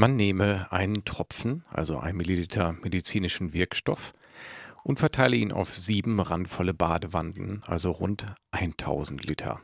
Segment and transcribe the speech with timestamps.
[0.00, 4.14] Man nehme einen Tropfen, also ein Milliliter medizinischen Wirkstoff,
[4.82, 9.60] und verteile ihn auf sieben randvolle Badewannen, also rund 1000 Liter.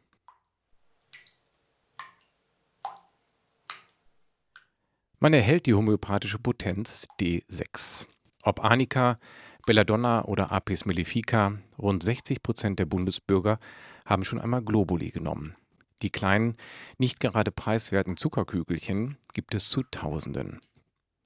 [5.21, 8.05] Man erhält die homöopathische Potenz D6.
[8.43, 9.19] Ob Arnika,
[9.65, 13.59] Belladonna oder Apis mellifica, rund 60 Prozent der Bundesbürger
[14.05, 15.57] haben schon einmal Globuli genommen.
[16.03, 16.57] Die kleinen,
[16.99, 20.61] nicht gerade preiswerten Zuckerkügelchen gibt es zu Tausenden.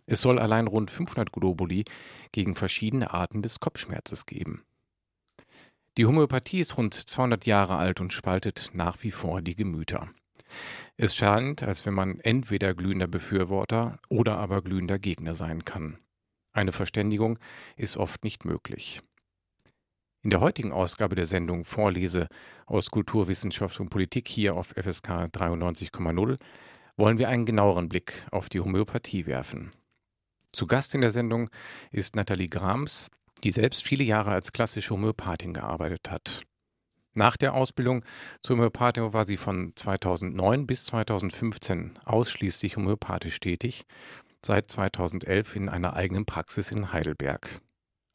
[0.07, 1.85] Es soll allein rund 500 Globuli
[2.33, 4.65] gegen verschiedene Arten des Kopfschmerzes geben.
[5.97, 10.09] Die Homöopathie ist rund 200 Jahre alt und spaltet nach wie vor die Gemüter.
[10.97, 15.99] Es scheint, als wenn man entweder glühender Befürworter oder aber glühender Gegner sein kann.
[16.53, 17.39] Eine Verständigung
[17.77, 19.03] ist oft nicht möglich.
[20.23, 22.29] In der heutigen Ausgabe der Sendung Vorlese
[22.67, 26.39] aus Kulturwissenschaft und Politik hier auf FSK 93,0
[26.99, 29.73] wollen wir einen genaueren Blick auf die Homöopathie werfen.
[30.53, 31.49] Zu Gast in der Sendung
[31.91, 33.09] ist Nathalie Grams,
[33.45, 36.43] die selbst viele Jahre als klassische Homöopathin gearbeitet hat.
[37.15, 38.05] Nach der Ausbildung
[38.43, 43.87] zur Homöopathin war sie von 2009 bis 2015 ausschließlich homöopathisch tätig,
[44.45, 47.62] seit 2011 in einer eigenen Praxis in Heidelberg.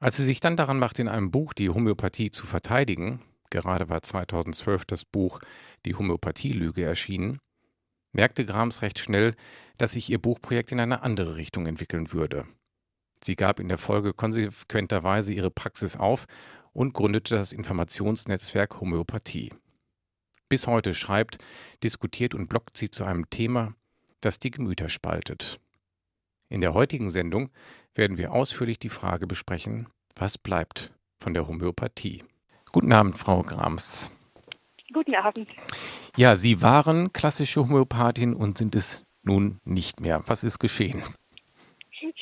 [0.05, 4.03] Als sie sich dann daran machte, in einem Buch die Homöopathie zu verteidigen, gerade war
[4.03, 5.39] 2012 das Buch
[5.83, 7.39] Die Homöopathielüge erschienen,
[8.11, 9.33] merkte Grams recht schnell,
[9.79, 12.45] dass sich ihr Buchprojekt in eine andere Richtung entwickeln würde.
[13.23, 16.27] Sie gab in der Folge konsequenterweise ihre Praxis auf
[16.71, 19.53] und gründete das Informationsnetzwerk Homöopathie.
[20.49, 21.39] Bis heute schreibt,
[21.81, 23.73] diskutiert und bloggt sie zu einem Thema,
[24.21, 25.59] das die Gemüter spaltet.
[26.47, 27.49] In der heutigen Sendung
[27.95, 32.23] werden wir ausführlich die Frage besprechen, was bleibt von der Homöopathie.
[32.71, 34.11] Guten Abend, Frau Grams.
[34.93, 35.49] Guten Abend.
[36.15, 40.23] Ja, Sie waren klassische Homöopathin und sind es nun nicht mehr.
[40.27, 41.03] Was ist geschehen?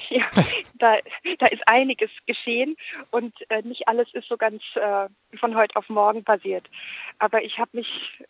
[0.09, 0.29] Ja,
[0.75, 0.97] da,
[1.39, 2.77] da ist einiges geschehen
[3.09, 6.69] und äh, nicht alles ist so ganz äh, von heute auf morgen passiert.
[7.19, 7.87] Aber ich habe mich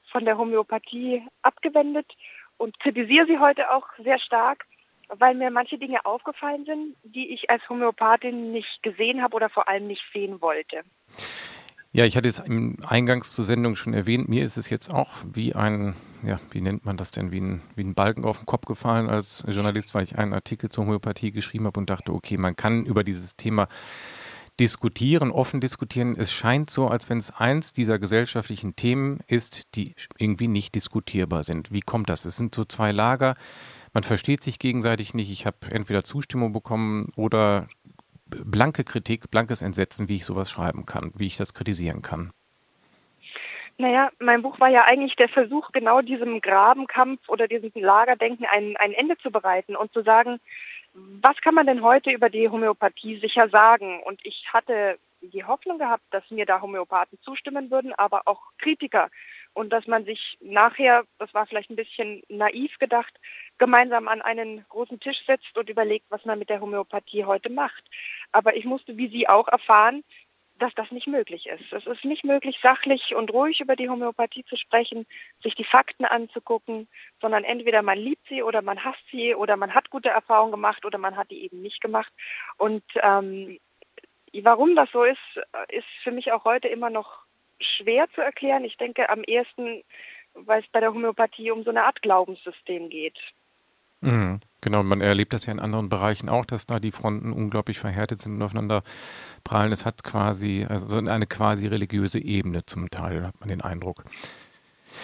[0.09, 2.07] von der Homöopathie abgewendet
[2.57, 4.65] und kritisiere sie heute auch sehr stark,
[5.09, 9.67] weil mir manche Dinge aufgefallen sind, die ich als Homöopathin nicht gesehen habe oder vor
[9.67, 10.81] allem nicht sehen wollte.
[11.95, 15.11] Ja, ich hatte es im Eingangs zur Sendung schon erwähnt, mir ist es jetzt auch
[15.31, 15.93] wie ein,
[16.23, 19.09] ja, wie nennt man das denn, wie ein, wie ein Balken auf den Kopf gefallen
[19.09, 22.85] als Journalist, weil ich einen Artikel zur Homöopathie geschrieben habe und dachte, okay, man kann
[22.85, 23.67] über dieses Thema
[24.59, 26.15] diskutieren, offen diskutieren.
[26.17, 31.43] Es scheint so, als wenn es eins dieser gesellschaftlichen Themen ist, die irgendwie nicht diskutierbar
[31.43, 31.71] sind.
[31.71, 32.25] Wie kommt das?
[32.25, 33.35] Es sind so zwei Lager.
[33.93, 35.31] Man versteht sich gegenseitig nicht.
[35.31, 37.67] Ich habe entweder Zustimmung bekommen oder
[38.25, 42.31] blanke Kritik, blankes Entsetzen, wie ich sowas schreiben kann, wie ich das kritisieren kann.
[43.77, 48.77] Naja, mein Buch war ja eigentlich der Versuch, genau diesem Grabenkampf oder diesem Lagerdenken ein,
[48.77, 50.39] ein Ende zu bereiten und zu sagen,
[50.93, 53.99] was kann man denn heute über die Homöopathie sicher sagen?
[54.03, 59.09] Und ich hatte die Hoffnung gehabt, dass mir da Homöopathen zustimmen würden, aber auch Kritiker.
[59.53, 63.13] Und dass man sich nachher, das war vielleicht ein bisschen naiv gedacht,
[63.59, 67.83] gemeinsam an einen großen Tisch setzt und überlegt, was man mit der Homöopathie heute macht.
[68.31, 70.03] Aber ich musste, wie Sie auch erfahren,
[70.59, 71.73] dass das nicht möglich ist.
[71.73, 75.05] Es ist nicht möglich, sachlich und ruhig über die Homöopathie zu sprechen,
[75.41, 76.87] sich die Fakten anzugucken,
[77.21, 80.85] sondern entweder man liebt sie oder man hasst sie oder man hat gute Erfahrungen gemacht
[80.85, 82.11] oder man hat die eben nicht gemacht.
[82.57, 83.59] Und ähm,
[84.41, 85.19] warum das so ist,
[85.69, 87.22] ist für mich auch heute immer noch
[87.59, 88.65] schwer zu erklären.
[88.65, 89.83] Ich denke am ehesten,
[90.33, 93.17] weil es bei der Homöopathie um so eine Art Glaubenssystem geht.
[94.01, 94.41] Mhm.
[94.61, 98.19] Genau, man erlebt das ja in anderen Bereichen auch, dass da die Fronten unglaublich verhärtet
[98.19, 98.81] sind und aufeinander
[99.43, 99.71] prallen.
[99.71, 104.05] Es hat quasi, also eine quasi religiöse Ebene zum Teil, hat man den Eindruck.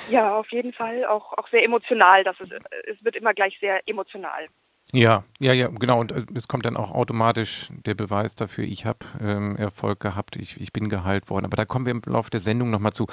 [0.10, 1.06] Ja, auf jeden Fall.
[1.06, 2.24] Auch, auch sehr emotional.
[2.24, 2.54] Das ist,
[2.88, 4.48] es wird immer gleich sehr emotional.
[4.92, 6.00] Ja, ja, ja, genau.
[6.00, 10.36] Und äh, es kommt dann auch automatisch der Beweis dafür, ich habe ähm, Erfolg gehabt,
[10.36, 11.46] ich, ich bin geheilt worden.
[11.46, 13.06] Aber da kommen wir im Laufe der Sendung nochmal zu.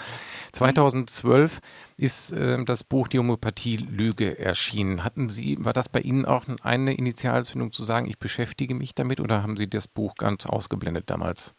[0.53, 1.61] 2012
[1.99, 5.05] ist äh, das Buch Die Homöopathie-Lüge erschienen.
[5.05, 9.21] Hatten Sie, war das bei Ihnen auch eine Initialzündung zu sagen, ich beschäftige mich damit
[9.21, 11.56] oder haben Sie das Buch ganz ausgeblendet damals?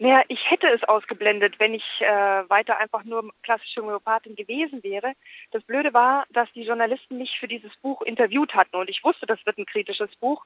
[0.00, 5.12] Naja, ich hätte es ausgeblendet, wenn ich äh, weiter einfach nur klassische Homöopathin gewesen wäre.
[5.50, 9.26] Das Blöde war, dass die Journalisten mich für dieses Buch interviewt hatten und ich wusste,
[9.26, 10.44] das wird ein kritisches Buch.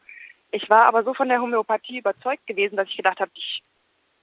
[0.52, 3.62] Ich war aber so von der Homöopathie überzeugt gewesen, dass ich gedacht habe, ich,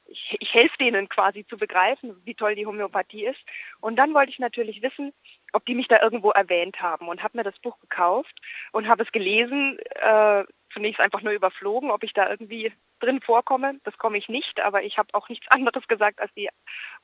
[0.08, 3.40] ich, ich helfe denen quasi zu begreifen, wie toll die Homöopathie ist.
[3.82, 5.14] Und dann wollte ich natürlich wissen,
[5.54, 8.34] ob die mich da irgendwo erwähnt haben und habe mir das Buch gekauft
[8.72, 10.44] und habe es gelesen, äh,
[10.74, 13.80] zunächst einfach nur überflogen, ob ich da irgendwie drin vorkomme.
[13.84, 16.50] Das komme ich nicht, aber ich habe auch nichts anderes gesagt als die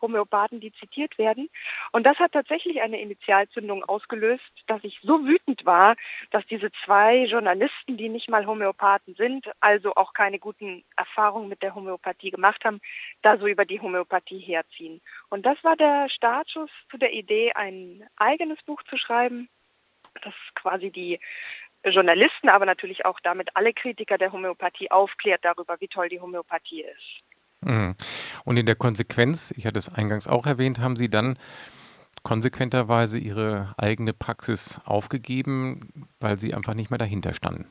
[0.02, 1.50] Homöopathen, die zitiert werden.
[1.92, 5.96] Und das hat tatsächlich eine Initialzündung ausgelöst, dass ich so wütend war,
[6.32, 11.62] dass diese zwei Journalisten, die nicht mal Homöopathen sind, also auch keine guten Erfahrungen mit
[11.62, 12.82] der Homöopathie gemacht haben,
[13.22, 15.02] da so über die Homöopathie herziehen.
[15.30, 19.50] Und das war der Startschuss zu der Idee, ein eigenes Buch zu schreiben,
[20.22, 21.20] das quasi die
[21.92, 26.84] Journalisten, aber natürlich auch damit alle Kritiker der Homöopathie aufklärt darüber, wie toll die Homöopathie
[26.84, 27.24] ist.
[27.62, 27.96] Mhm.
[28.44, 31.38] Und in der Konsequenz, ich hatte es eingangs auch erwähnt, haben Sie dann
[32.24, 37.68] konsequenterweise Ihre eigene Praxis aufgegeben, weil Sie einfach nicht mehr dahinter standen.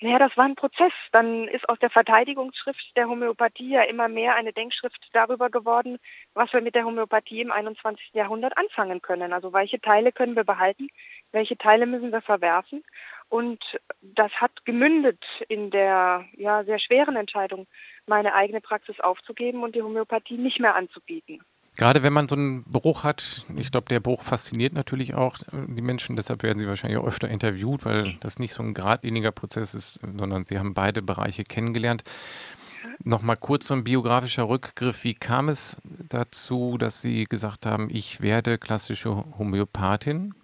[0.00, 0.92] Naja, das war ein Prozess.
[1.12, 5.98] Dann ist aus der Verteidigungsschrift der Homöopathie ja immer mehr eine Denkschrift darüber geworden,
[6.34, 8.12] was wir mit der Homöopathie im 21.
[8.12, 9.32] Jahrhundert anfangen können.
[9.32, 10.88] Also welche Teile können wir behalten,
[11.34, 12.82] welche Teile müssen wir verwerfen.
[13.28, 13.60] Und
[14.00, 17.66] das hat gemündet in der ja, sehr schweren Entscheidung,
[18.06, 21.40] meine eigene Praxis aufzugeben und die Homöopathie nicht mehr anzubieten.
[21.76, 25.66] Gerade wenn man so einen Bruch hat, ich glaube, der Bruch fasziniert natürlich auch äh,
[25.66, 29.32] die Menschen, deshalb werden sie wahrscheinlich auch öfter interviewt, weil das nicht so ein geradliniger
[29.32, 32.04] Prozess ist, sondern sie haben beide Bereiche kennengelernt.
[33.02, 35.02] Nochmal kurz so ein biografischer Rückgriff.
[35.02, 35.78] Wie kam es
[36.08, 40.34] dazu, dass Sie gesagt haben, ich werde klassische Homöopathin?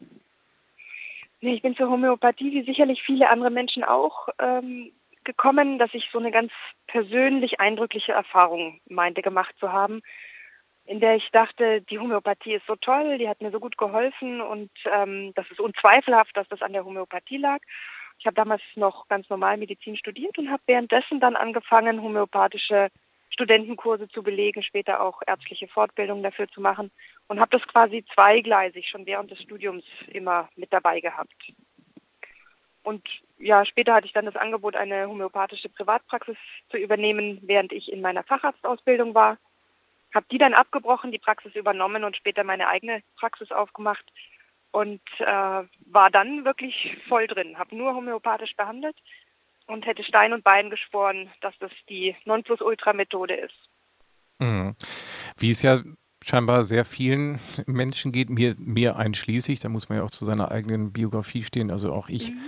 [1.40, 4.92] Nee, ich bin zur Homöopathie, wie sicherlich viele andere Menschen auch, ähm,
[5.25, 6.52] gekommen, dass ich so eine ganz
[6.87, 10.02] persönlich eindrückliche Erfahrung meinte gemacht zu haben,
[10.87, 14.40] in der ich dachte, die Homöopathie ist so toll, die hat mir so gut geholfen
[14.40, 17.60] und ähm, das ist unzweifelhaft, dass das an der Homöopathie lag.
[18.19, 22.88] Ich habe damals noch ganz normal Medizin studiert und habe währenddessen dann angefangen, homöopathische
[23.31, 26.91] Studentenkurse zu belegen, später auch ärztliche Fortbildungen dafür zu machen
[27.29, 31.35] und habe das quasi zweigleisig schon während des Studiums immer mit dabei gehabt.
[32.82, 33.06] Und
[33.38, 36.37] ja, später hatte ich dann das Angebot, eine homöopathische Privatpraxis
[36.71, 39.38] zu übernehmen, während ich in meiner Facharztausbildung war.
[40.15, 44.05] Habe die dann abgebrochen, die Praxis übernommen und später meine eigene Praxis aufgemacht
[44.73, 47.59] und äh, war dann wirklich voll drin.
[47.59, 48.97] Habe nur homöopathisch behandelt
[49.70, 53.55] und hätte Stein und Bein geschworen, dass das die Nonplusultra-Methode ist.
[54.38, 54.75] Mhm.
[55.38, 55.82] Wie es ja
[56.22, 60.50] scheinbar sehr vielen Menschen geht, mir, mir einschließlich, da muss man ja auch zu seiner
[60.50, 61.70] eigenen Biografie stehen.
[61.70, 62.40] Also auch ich mhm.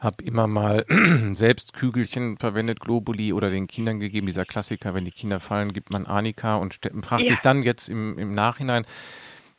[0.00, 0.84] habe immer mal
[1.32, 4.26] selbst Kügelchen verwendet, Globuli oder den Kindern gegeben.
[4.26, 7.28] Dieser Klassiker, wenn die Kinder fallen, gibt man Anika und fragt ja.
[7.28, 8.84] sich dann jetzt im, im Nachhinein,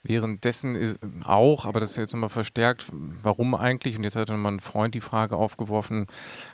[0.02, 2.86] Währenddessen ist auch, aber das ist jetzt nochmal verstärkt,
[3.22, 3.98] warum eigentlich?
[3.98, 6.08] Und jetzt hat dann mal ein Freund die Frage aufgeworfen,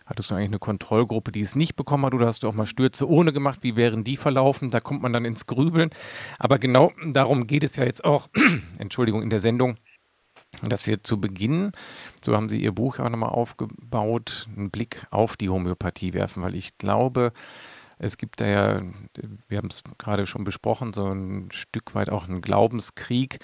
[0.07, 2.65] hattest du eigentlich eine Kontrollgruppe, die es nicht bekommen hat oder hast du auch mal
[2.65, 3.59] Stürze ohne gemacht?
[3.61, 4.71] Wie wären die verlaufen?
[4.71, 5.91] Da kommt man dann ins Grübeln.
[6.39, 8.29] Aber genau darum geht es ja jetzt auch,
[8.79, 9.77] Entschuldigung, in der Sendung,
[10.63, 11.71] dass wir zu Beginn,
[12.23, 16.55] so haben Sie Ihr Buch auch nochmal aufgebaut, einen Blick auf die Homöopathie werfen, weil
[16.55, 17.31] ich glaube,
[17.97, 18.81] es gibt da ja,
[19.47, 23.39] wir haben es gerade schon besprochen, so ein Stück weit auch einen Glaubenskrieg.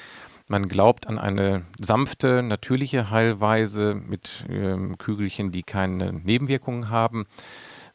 [0.48, 7.26] Man glaubt an eine sanfte, natürliche Heilweise mit ähm, Kügelchen, die keine Nebenwirkungen haben.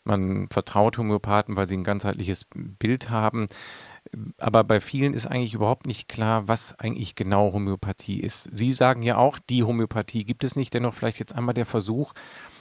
[0.04, 3.48] Man vertraut Homöopathen, weil sie ein ganzheitliches Bild haben.
[4.38, 8.48] Aber bei vielen ist eigentlich überhaupt nicht klar, was eigentlich genau Homöopathie ist.
[8.52, 10.72] Sie sagen ja auch, die Homöopathie gibt es nicht.
[10.72, 12.14] Dennoch vielleicht jetzt einmal der Versuch,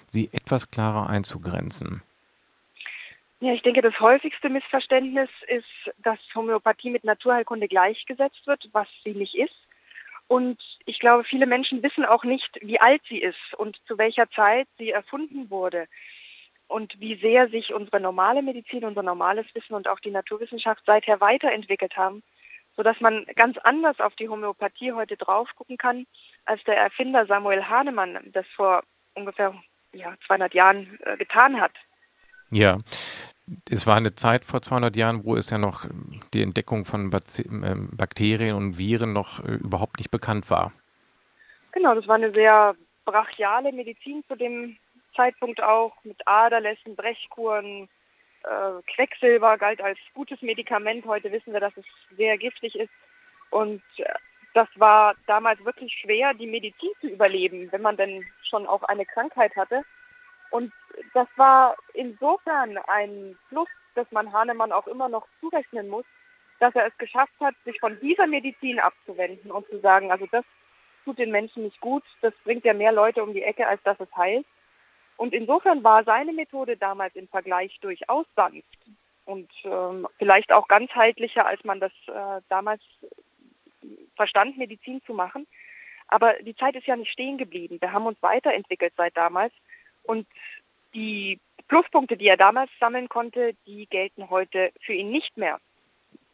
[0.10, 2.02] sie etwas klarer einzugrenzen.
[3.42, 9.14] Ja, ich denke, das häufigste Missverständnis ist, dass Homöopathie mit Naturheilkunde gleichgesetzt wird, was sie
[9.14, 9.56] nicht ist.
[10.28, 14.30] Und ich glaube, viele Menschen wissen auch nicht, wie alt sie ist und zu welcher
[14.32, 15.88] Zeit sie erfunden wurde
[16.68, 21.22] und wie sehr sich unsere normale Medizin, unser normales Wissen und auch die Naturwissenschaft seither
[21.22, 22.24] weiterentwickelt haben,
[22.76, 26.08] sodass man ganz anders auf die Homöopathie heute drauf gucken kann,
[26.46, 29.54] als der Erfinder Samuel Hahnemann das vor ungefähr
[29.94, 31.74] ja, 200 Jahren äh, getan hat.
[32.56, 32.78] Ja,
[33.70, 35.84] es war eine Zeit vor 200 Jahren, wo es ja noch
[36.34, 40.72] die Entdeckung von ähm, Bakterien und Viren noch äh, überhaupt nicht bekannt war.
[41.74, 44.78] Genau, das war eine sehr brachiale Medizin zu dem
[45.18, 47.90] Zeitpunkt auch mit Aderlässen, Brechkuren.
[48.44, 51.06] Äh, Quecksilber galt als gutes Medikament.
[51.06, 51.86] Heute wissen wir, dass es
[52.16, 52.94] sehr giftig ist.
[53.50, 54.06] Und äh,
[54.54, 59.06] das war damals wirklich schwer, die Medizin zu überleben, wenn man denn schon auch eine
[59.06, 59.84] Krankheit hatte.
[60.56, 60.72] Und
[61.14, 66.06] das war insofern ein Plus das man Hahnemann auch immer noch zurechnen muss,
[66.60, 70.46] dass er es geschafft hat, sich von dieser Medizin abzuwenden und zu sagen, also das
[71.04, 74.00] tut den Menschen nicht gut, das bringt ja mehr Leute um die Ecke, als dass
[74.00, 74.46] es heilt.
[75.18, 78.66] Und insofern war seine Methode damals im Vergleich durchaus sanft
[79.26, 82.82] und ähm, vielleicht auch ganzheitlicher, als man das äh, damals
[84.16, 85.48] verstand, Medizin zu machen.
[86.08, 87.78] Aber die Zeit ist ja nicht stehen geblieben.
[87.80, 89.54] Wir haben uns weiterentwickelt seit damals.
[90.08, 90.28] Und
[90.94, 95.60] die Pluspunkte, die er damals sammeln konnte, die gelten heute für ihn nicht mehr.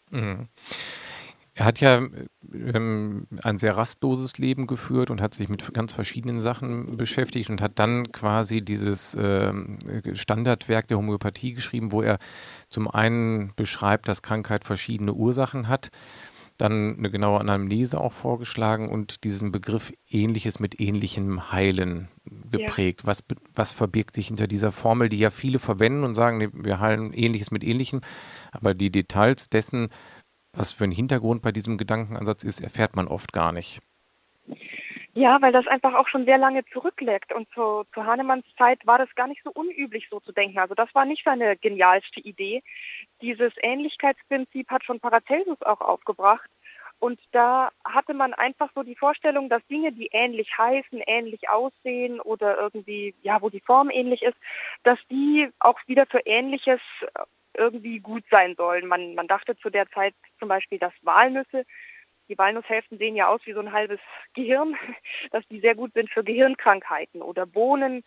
[0.10, 0.48] Mhm.
[1.54, 1.98] Er hat ja
[2.54, 7.62] ähm, ein sehr rastloses Leben geführt und hat sich mit ganz verschiedenen Sachen beschäftigt und
[7.62, 9.78] hat dann quasi dieses ähm,
[10.14, 12.20] Standardwerk der Homöopathie geschrieben, wo er
[12.70, 15.92] zum einen beschreibt, dass Krankheit verschiedene Ursachen hat
[16.62, 22.08] dann eine genaue Anamnese auch vorgeschlagen und diesen Begriff Ähnliches mit Ähnlichem Heilen
[22.52, 23.02] geprägt.
[23.02, 23.08] Ja.
[23.08, 23.24] Was,
[23.56, 27.14] was verbirgt sich hinter dieser Formel, die ja viele verwenden und sagen, nee, wir heilen
[27.14, 28.02] Ähnliches mit Ähnlichem,
[28.52, 29.90] aber die Details dessen,
[30.54, 33.82] was für ein Hintergrund bei diesem Gedankenansatz ist, erfährt man oft gar nicht.
[35.14, 37.34] Ja, weil das einfach auch schon sehr lange zurückliegt.
[37.34, 40.60] Und zu, zu Hahnemanns Zeit war das gar nicht so unüblich, so zu denken.
[40.60, 42.64] Also das war nicht seine genialste Idee.
[43.22, 46.50] Dieses Ähnlichkeitsprinzip hat schon Paracelsus auch aufgebracht.
[47.00, 52.22] Und da hatte man einfach so die Vorstellung, dass Dinge, die ähnlich heißen, ähnlich aussehen
[52.22, 54.38] oder irgendwie, ja, wo die Form ähnlich ist,
[54.84, 56.80] dass die auch wieder für Ähnliches
[57.56, 58.88] irgendwie gut sein sollen.
[58.88, 61.66] Man, man dachte zu der Zeit zum Beispiel, dass Walnüsse
[62.32, 64.00] die Walnusshälften sehen ja aus wie so ein halbes
[64.34, 64.78] Gehirn,
[65.32, 67.22] dass die sehr gut sind für Gehirnkrankheiten.
[67.22, 68.04] Oder Bohnen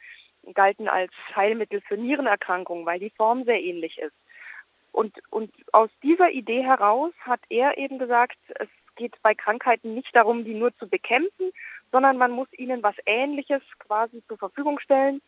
[0.54, 4.14] galten als Heilmittel für Nierenerkrankungen, weil die Form sehr ähnlich ist.
[4.93, 10.14] Und, und aus dieser Idee heraus hat er eben gesagt, es geht bei Krankheiten nicht
[10.14, 11.52] darum, die nur zu bekämpfen,
[11.90, 15.21] sondern man muss ihnen was Ähnliches quasi zur Verfügung stellen,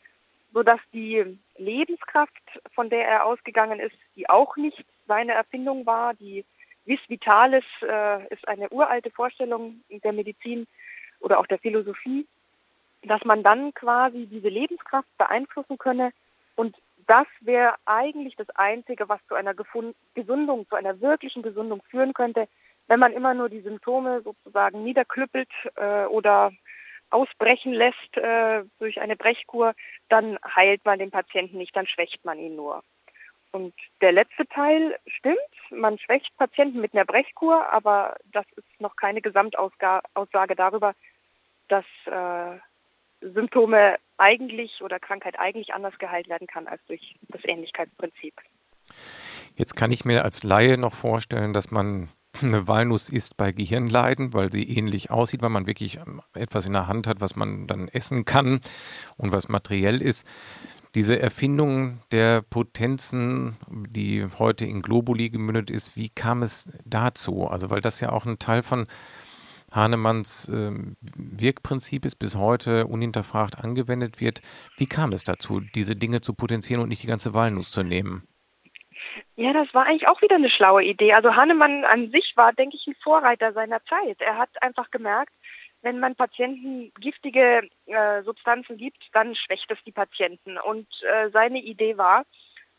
[0.52, 2.32] sodass die Lebenskraft,
[2.74, 6.44] von der er ausgegangen ist, die auch nicht seine Erfindung war, die
[6.86, 10.66] Vis Vitalis äh, ist eine uralte Vorstellung der Medizin
[11.20, 12.26] oder auch der Philosophie,
[13.02, 16.12] dass man dann quasi diese Lebenskraft beeinflussen könne
[16.54, 16.74] und
[17.06, 22.48] das wäre eigentlich das Einzige, was zu einer Gesundung, zu einer wirklichen Gesundung führen könnte,
[22.88, 26.52] wenn man immer nur die Symptome sozusagen niederklüppelt äh, oder
[27.10, 29.74] ausbrechen lässt äh, durch eine Brechkur,
[30.08, 32.82] dann heilt man den Patienten nicht, dann schwächt man ihn nur.
[33.52, 35.38] Und der letzte Teil stimmt,
[35.70, 40.94] man schwächt Patienten mit einer Brechkur, aber das ist noch keine Gesamtaussage darüber,
[41.68, 42.58] dass äh,
[43.20, 48.35] Symptome eigentlich oder Krankheit eigentlich anders geheilt werden kann als durch das Ähnlichkeitsprinzip.
[49.56, 52.08] Jetzt kann ich mir als Laie noch vorstellen, dass man
[52.42, 55.99] eine Walnuss isst bei Gehirnleiden, weil sie ähnlich aussieht, weil man wirklich
[56.35, 58.61] etwas in der Hand hat, was man dann essen kann
[59.16, 60.26] und was materiell ist.
[60.96, 67.46] Diese Erfindung der Potenzen, die heute in Globuli gemündet ist, wie kam es dazu?
[67.46, 68.86] Also, weil das ja auch ein Teil von
[69.70, 70.72] Hahnemanns äh,
[71.14, 74.40] Wirkprinzip ist, bis heute unhinterfragt angewendet wird.
[74.78, 78.26] Wie kam es dazu, diese Dinge zu potenzieren und nicht die ganze Walnuss zu nehmen?
[79.34, 81.12] Ja, das war eigentlich auch wieder eine schlaue Idee.
[81.12, 84.22] Also Hahnemann an sich war, denke ich, ein Vorreiter seiner Zeit.
[84.22, 85.32] Er hat einfach gemerkt,
[85.83, 90.59] wenn man Patienten giftige äh, Substanzen gibt, dann schwächt es die Patienten.
[90.59, 92.25] Und äh, seine Idee war,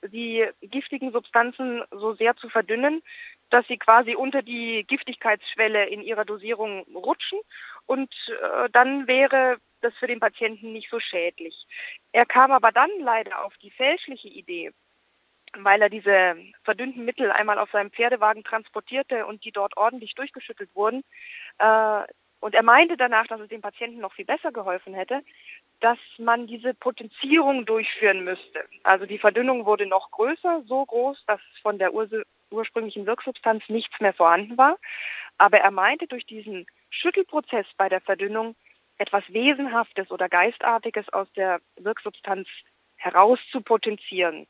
[0.03, 3.01] die giftigen Substanzen so sehr zu verdünnen,
[3.49, 7.39] dass sie quasi unter die Giftigkeitsschwelle in ihrer Dosierung rutschen
[7.85, 11.65] und äh, dann wäre das für den Patienten nicht so schädlich.
[12.11, 14.71] Er kam aber dann leider auf die fälschliche Idee,
[15.53, 20.75] weil er diese verdünnten Mittel einmal auf seinem Pferdewagen transportierte und die dort ordentlich durchgeschüttelt
[20.75, 21.03] wurden,
[21.59, 22.03] äh,
[22.39, 25.23] und er meinte danach, dass es dem Patienten noch viel besser geholfen hätte,
[25.79, 28.65] dass man diese Potenzierung durchführen müsste.
[28.83, 32.07] Also die Verdünnung wurde noch größer, so groß, dass von der ur
[32.49, 34.77] ursprünglichen Wirksubstanz nichts mehr vorhanden war.
[35.37, 38.55] Aber er meinte, durch diesen Schüttelprozess bei der Verdünnung
[38.97, 42.47] etwas Wesenhaftes oder Geistartiges aus der Wirksubstanz
[42.95, 44.47] heraus zu potenzieren.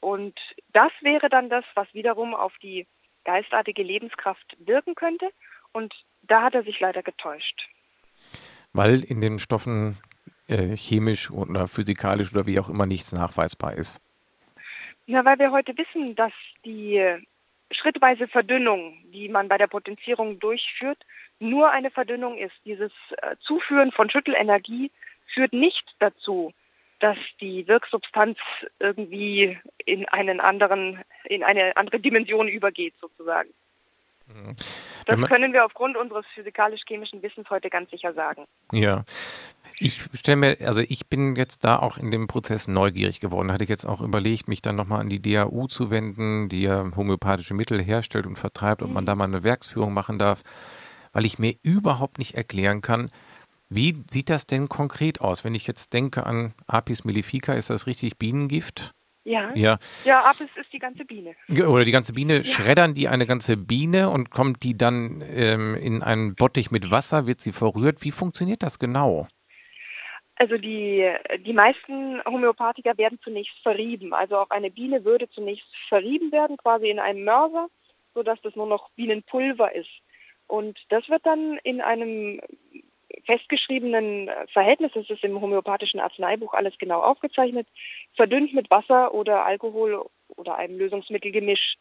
[0.00, 0.38] Und
[0.72, 2.86] das wäre dann das, was wiederum auf die
[3.24, 5.28] geistartige Lebenskraft wirken könnte.
[5.72, 5.94] Und
[6.30, 7.68] da hat er sich leider getäuscht.
[8.72, 9.98] Weil in den Stoffen
[10.46, 14.00] äh, chemisch oder physikalisch oder wie auch immer nichts nachweisbar ist.
[15.06, 16.32] Ja, weil wir heute wissen, dass
[16.64, 17.02] die
[17.72, 20.98] schrittweise Verdünnung, die man bei der Potenzierung durchführt,
[21.40, 22.54] nur eine Verdünnung ist.
[22.64, 24.90] Dieses äh, Zuführen von Schüttelenergie
[25.26, 26.52] führt nicht dazu,
[27.00, 28.38] dass die Wirksubstanz
[28.78, 33.50] irgendwie in einen anderen, in eine andere Dimension übergeht sozusagen.
[34.34, 34.56] Mhm.
[35.06, 38.44] Das können wir aufgrund unseres physikalisch-chemischen Wissens heute ganz sicher sagen.
[38.72, 39.04] Ja.
[39.82, 43.48] Ich stelle mir, also ich bin jetzt da auch in dem Prozess neugierig geworden.
[43.48, 46.62] Da hatte ich jetzt auch überlegt, mich dann nochmal an die DAU zu wenden, die
[46.62, 50.42] ja homöopathische Mittel herstellt und vertreibt, ob man da mal eine Werksführung machen darf,
[51.12, 53.08] weil ich mir überhaupt nicht erklären kann,
[53.70, 55.44] wie sieht das denn konkret aus?
[55.44, 58.92] Wenn ich jetzt denke an Apis mellifica, ist das richtig Bienengift?
[59.30, 59.52] Ja.
[59.54, 59.78] Ja.
[60.04, 61.36] Ja, Apis ist die ganze Biene.
[61.48, 66.02] Oder die ganze Biene, schreddern die eine ganze Biene und kommt die dann ähm, in
[66.02, 68.02] einen Bottich mit Wasser, wird sie verrührt?
[68.02, 69.28] Wie funktioniert das genau?
[70.34, 71.08] Also die,
[71.46, 74.14] die meisten Homöopathiker werden zunächst verrieben.
[74.14, 77.68] Also auch eine Biene würde zunächst verrieben werden, quasi in einem Mörser,
[78.14, 79.90] sodass das nur noch Bienenpulver ist.
[80.48, 82.40] Und das wird dann in einem
[83.24, 87.66] festgeschriebenen Verhältnis, das ist im homöopathischen Arzneibuch alles genau aufgezeichnet,
[88.14, 90.04] verdünnt mit Wasser oder Alkohol
[90.36, 91.76] oder einem Lösungsmittelgemisch.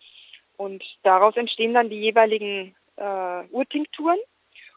[0.57, 4.19] Und daraus entstehen dann die jeweiligen äh, Urtinkturen.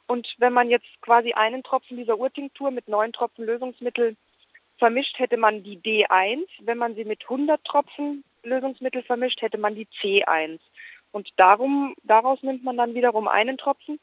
[0.06, 4.16] Und wenn man jetzt quasi einen Tropfen dieser Urtinktur mit neun Tropfen Lösungsmittel
[4.78, 6.44] vermischt, hätte man die D1.
[6.60, 10.58] Wenn man sie mit 100 Tropfen Lösungsmittel vermischt, hätte man die C1.
[11.12, 14.00] Und darum, daraus nimmt man dann wiederum einen Tropfen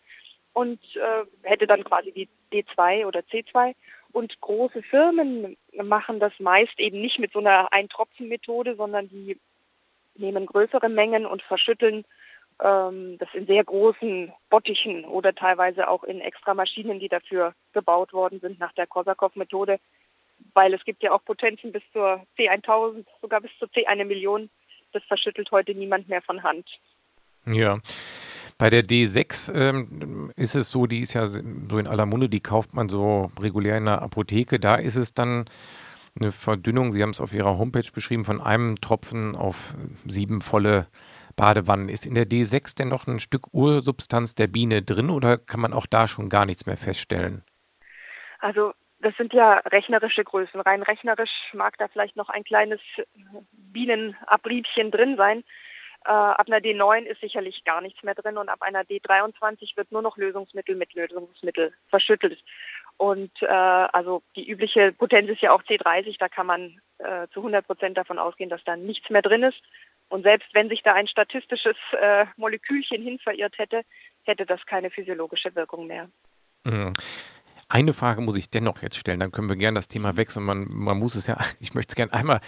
[0.53, 3.75] und äh, hätte dann quasi die D2 oder C2.
[4.11, 9.37] Und große Firmen machen das meist eben nicht mit so einer Eintropfen-Methode, sondern die
[10.15, 12.05] nehmen größere Mengen und verschütteln
[12.61, 18.13] ähm, das in sehr großen Bottichen oder teilweise auch in extra Maschinen, die dafür gebaut
[18.13, 19.79] worden sind nach der Korsakow-Methode,
[20.53, 24.49] weil es gibt ja auch Potenzen bis zur C1000, sogar bis zur C1 Million.
[24.91, 26.65] Das verschüttelt heute niemand mehr von Hand.
[27.45, 27.79] Ja.
[28.59, 32.41] Bei der D6 ähm, ist es so, die ist ja so in aller Munde, die
[32.41, 34.59] kauft man so regulär in der Apotheke.
[34.59, 35.49] Da ist es dann
[36.19, 39.75] eine Verdünnung, Sie haben es auf Ihrer Homepage beschrieben, von einem Tropfen auf
[40.05, 40.87] sieben volle
[41.37, 41.87] Badewannen.
[41.87, 45.71] Ist in der D6 denn noch ein Stück Ursubstanz der Biene drin oder kann man
[45.71, 47.45] auch da schon gar nichts mehr feststellen?
[48.39, 50.59] Also das sind ja rechnerische Größen.
[50.59, 52.81] Rein rechnerisch mag da vielleicht noch ein kleines
[53.71, 55.45] Bienenabriebchen drin sein.
[56.05, 59.91] Äh, ab einer D9 ist sicherlich gar nichts mehr drin und ab einer D23 wird
[59.91, 62.39] nur noch Lösungsmittel mit Lösungsmittel verschüttelt.
[62.97, 67.39] Und äh, also die übliche Potenz ist ja auch C30, da kann man äh, zu
[67.39, 69.61] 100 Prozent davon ausgehen, dass da nichts mehr drin ist.
[70.09, 73.83] Und selbst wenn sich da ein statistisches äh, Molekülchen hin verirrt hätte,
[74.23, 76.09] hätte das keine physiologische Wirkung mehr.
[76.63, 76.93] Mhm.
[77.71, 80.43] Eine Frage muss ich dennoch jetzt stellen, dann können wir gerne das Thema wechseln.
[80.43, 82.41] Man, man muss es ja, ich möchte es gerne einmal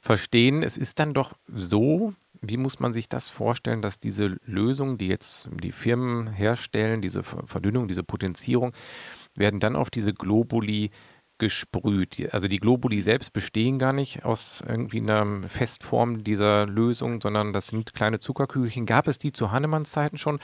[0.00, 0.62] verstehen.
[0.62, 5.08] Es ist dann doch so, wie muss man sich das vorstellen, dass diese Lösung, die
[5.08, 8.72] jetzt die Firmen herstellen, diese Verdünnung, diese Potenzierung,
[9.34, 10.90] werden dann auf diese Globuli
[11.38, 12.32] gesprüht.
[12.34, 17.68] Also die Globuli selbst bestehen gar nicht aus irgendwie einer Festform dieser Lösung, sondern das
[17.68, 18.86] sind kleine Zuckerkügelchen.
[18.86, 20.40] Gab es die zu Hannemanns Zeiten schon?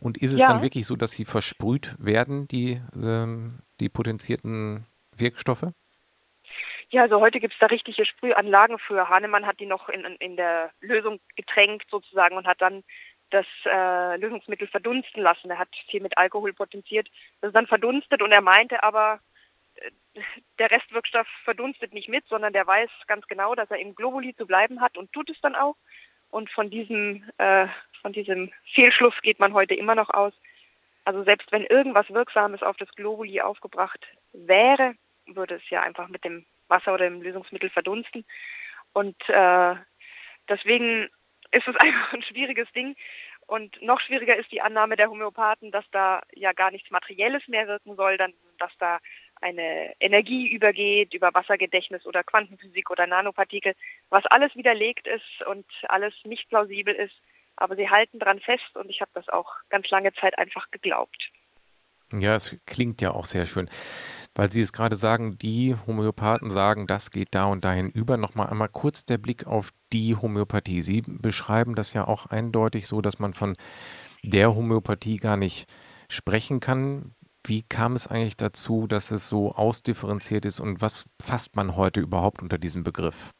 [0.00, 0.46] Und ist es Ja.
[0.46, 5.66] dann wirklich so, dass sie versprüht werden, die, ähm, die potenzierten Wirkstoffe?
[6.90, 9.08] Ja, also heute gibt es da richtige Sprühanlagen für.
[9.08, 12.82] Hahnemann hat die noch in, in der Lösung getränkt sozusagen und hat dann
[13.30, 15.50] das äh, Lösungsmittel verdunsten lassen.
[15.50, 17.08] Er hat viel mit Alkohol potenziert.
[17.40, 19.20] Das ist dann verdunstet und er meinte aber,
[19.76, 20.20] äh,
[20.58, 24.46] der Restwirkstoff verdunstet nicht mit, sondern der weiß ganz genau, dass er im Globuli zu
[24.46, 25.76] bleiben hat und tut es dann auch.
[26.30, 27.66] Und von diesem, äh,
[28.00, 30.32] von diesem Fehlschluss geht man heute immer noch aus.
[31.04, 34.94] Also selbst wenn irgendwas Wirksames auf das Globuli aufgebracht wäre,
[35.26, 38.24] würde es ja einfach mit dem Wasser oder dem Lösungsmittel verdunsten.
[38.92, 39.74] Und äh,
[40.48, 41.08] deswegen
[41.50, 42.96] ist es einfach ein schwieriges Ding.
[43.46, 47.66] Und noch schwieriger ist die Annahme der Homöopathen, dass da ja gar nichts Materielles mehr
[47.66, 48.98] wirken soll, dann, dass da
[49.40, 53.74] eine Energie übergeht über Wassergedächtnis oder Quantenphysik oder Nanopartikel,
[54.10, 57.14] was alles widerlegt ist und alles nicht plausibel ist.
[57.56, 61.30] Aber sie halten dran fest und ich habe das auch ganz lange Zeit einfach geglaubt.
[62.12, 63.68] Ja, es klingt ja auch sehr schön.
[64.38, 68.16] Weil Sie es gerade sagen, die Homöopathen sagen, das geht da und dahin über.
[68.16, 70.80] Nochmal einmal kurz der Blick auf die Homöopathie.
[70.80, 73.56] Sie beschreiben das ja auch eindeutig so, dass man von
[74.22, 75.68] der Homöopathie gar nicht
[76.08, 77.16] sprechen kann.
[77.44, 81.98] Wie kam es eigentlich dazu, dass es so ausdifferenziert ist und was fasst man heute
[81.98, 83.32] überhaupt unter diesem Begriff?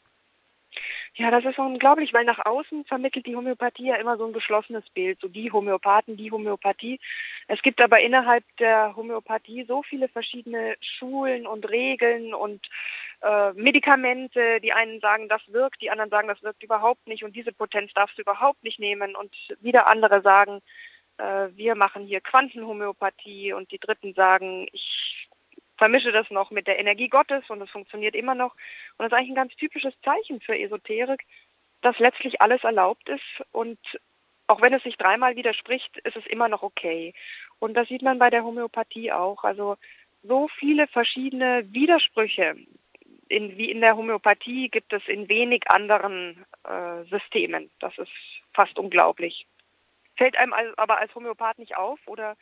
[1.18, 4.88] Ja, das ist unglaublich, weil nach außen vermittelt die Homöopathie ja immer so ein geschlossenes
[4.90, 7.00] Bild, so die Homöopathen, die Homöopathie.
[7.48, 12.64] Es gibt aber innerhalb der Homöopathie so viele verschiedene Schulen und Regeln und
[13.22, 14.60] äh, Medikamente.
[14.60, 17.92] Die einen sagen, das wirkt, die anderen sagen, das wirkt überhaupt nicht und diese Potenz
[17.94, 20.62] darfst du überhaupt nicht nehmen und wieder andere sagen,
[21.16, 25.27] äh, wir machen hier Quantenhomöopathie und die dritten sagen, ich
[25.78, 28.54] vermische das noch mit der Energie Gottes und es funktioniert immer noch.
[28.54, 31.24] Und das ist eigentlich ein ganz typisches Zeichen für Esoterik,
[31.80, 33.78] dass letztlich alles erlaubt ist und
[34.48, 37.14] auch wenn es sich dreimal widerspricht, ist es immer noch okay.
[37.60, 39.44] Und das sieht man bei der Homöopathie auch.
[39.44, 39.76] Also
[40.22, 42.56] so viele verschiedene Widersprüche.
[43.28, 47.70] In, wie in der Homöopathie gibt es in wenig anderen äh, Systemen.
[47.78, 48.10] Das ist
[48.54, 49.46] fast unglaublich.
[50.16, 52.36] Fällt einem aber als Homöopath nicht auf oder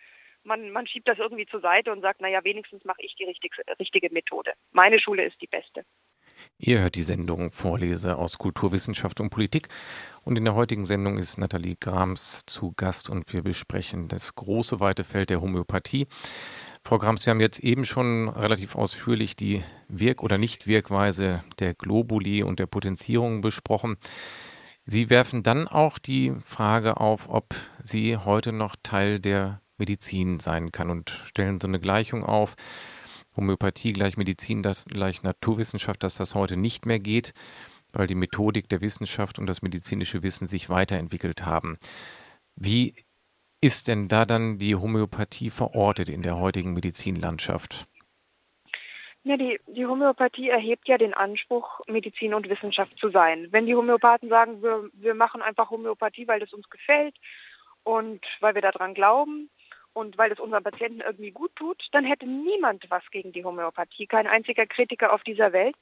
[0.47, 3.53] man, man schiebt das irgendwie zur Seite und sagt, naja, wenigstens mache ich die richtig,
[3.79, 4.53] richtige Methode.
[4.73, 5.85] Meine Schule ist die beste.
[6.59, 9.69] Ihr hört die Sendung Vorlese aus Kulturwissenschaft und Politik.
[10.25, 14.81] Und in der heutigen Sendung ist Nathalie Grams zu Gast und wir besprechen das große,
[14.81, 16.07] weite Feld der Homöopathie.
[16.83, 22.43] Frau Grams, wir haben jetzt eben schon relativ ausführlich die Wirk- oder Nichtwirkweise der Globuli
[22.43, 23.97] und der Potenzierung besprochen.
[24.85, 30.73] Sie werfen dann auch die Frage auf, ob sie heute noch Teil der Medizin sein
[30.73, 32.57] kann und stellen so eine Gleichung auf.
[33.37, 37.35] Homöopathie gleich Medizin das gleich Naturwissenschaft, dass das heute nicht mehr geht,
[37.93, 41.79] weil die Methodik der Wissenschaft und das medizinische Wissen sich weiterentwickelt haben.
[42.55, 42.95] Wie
[43.61, 47.87] ist denn da dann die Homöopathie verortet in der heutigen Medizinlandschaft?
[49.25, 53.49] Ja, die, die Homöopathie erhebt ja den Anspruch, Medizin und Wissenschaft zu sein.
[53.51, 57.17] Wenn die Homöopathen sagen, wir, wir machen einfach Homöopathie, weil es uns gefällt
[57.83, 59.51] und weil wir daran glauben,
[59.97, 64.07] und weil es unseren Patienten irgendwie gut tut, dann hätte niemand was gegen die Homöopathie,
[64.07, 65.75] kein einziger Kritiker auf dieser Welt.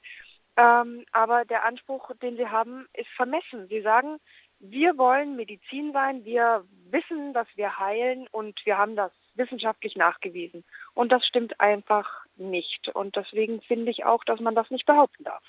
[0.55, 3.67] Ähm, aber der Anspruch, den sie haben, ist vermessen.
[3.67, 4.19] Sie sagen,
[4.59, 10.63] wir wollen Medizin sein, wir wissen, dass wir heilen und wir haben das wissenschaftlich nachgewiesen.
[10.93, 12.87] Und das stimmt einfach nicht.
[12.87, 15.43] Und deswegen finde ich auch, dass man das nicht behaupten darf.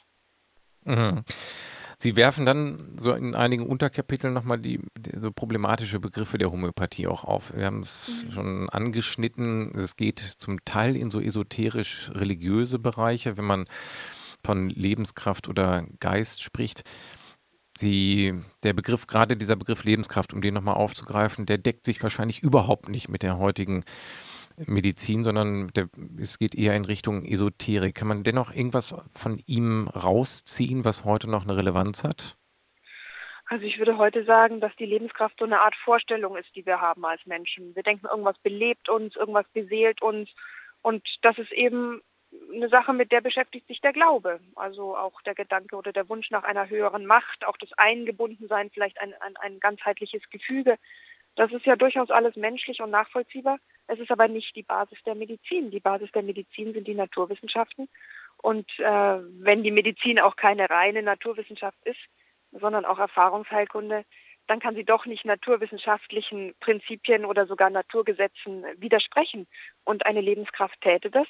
[0.83, 1.23] Mhm.
[1.99, 7.07] Sie werfen dann so in einigen Unterkapiteln nochmal die, die so problematische Begriffe der Homöopathie
[7.07, 7.55] auch auf.
[7.57, 8.33] Wir haben es mhm.
[8.33, 9.75] schon angeschnitten.
[9.75, 13.65] Es geht zum Teil in so esoterisch religiöse Bereiche, wenn man
[14.45, 16.85] von Lebenskraft oder Geist spricht.
[17.79, 22.43] Sie, der Begriff, gerade dieser Begriff Lebenskraft, um den nochmal aufzugreifen, der deckt sich wahrscheinlich
[22.43, 23.85] überhaupt nicht mit der heutigen
[24.67, 25.89] Medizin, sondern der,
[26.19, 27.95] es geht eher in Richtung Esoterik.
[27.95, 32.37] Kann man dennoch irgendwas von ihm rausziehen, was heute noch eine Relevanz hat?
[33.49, 36.81] Also ich würde heute sagen, dass die Lebenskraft so eine Art Vorstellung ist, die wir
[36.81, 37.77] haben als Menschen.
[37.77, 40.29] Wir denken, irgendwas belebt uns, irgendwas beseelt uns
[40.83, 42.03] und das ist eben
[42.53, 44.41] eine Sache, mit der beschäftigt sich der Glaube.
[44.57, 49.01] Also auch der Gedanke oder der Wunsch nach einer höheren Macht, auch das Eingebundensein, vielleicht
[49.01, 50.77] ein, ein, ein ganzheitliches Gefüge.
[51.37, 53.59] Das ist ja durchaus alles menschlich und nachvollziehbar.
[53.89, 55.71] Es ist aber nicht die Basis der Medizin.
[55.71, 57.89] Die Basis der Medizin sind die Naturwissenschaften.
[58.39, 62.01] Und äh, wenn die Medizin auch keine reine Naturwissenschaft ist,
[62.53, 64.05] sondern auch Erfahrungsheilkunde,
[64.47, 69.47] dann kann sie doch nicht naturwissenschaftlichen Prinzipien oder sogar Naturgesetzen widersprechen.
[69.85, 71.27] Und eine Lebenskraft täte das.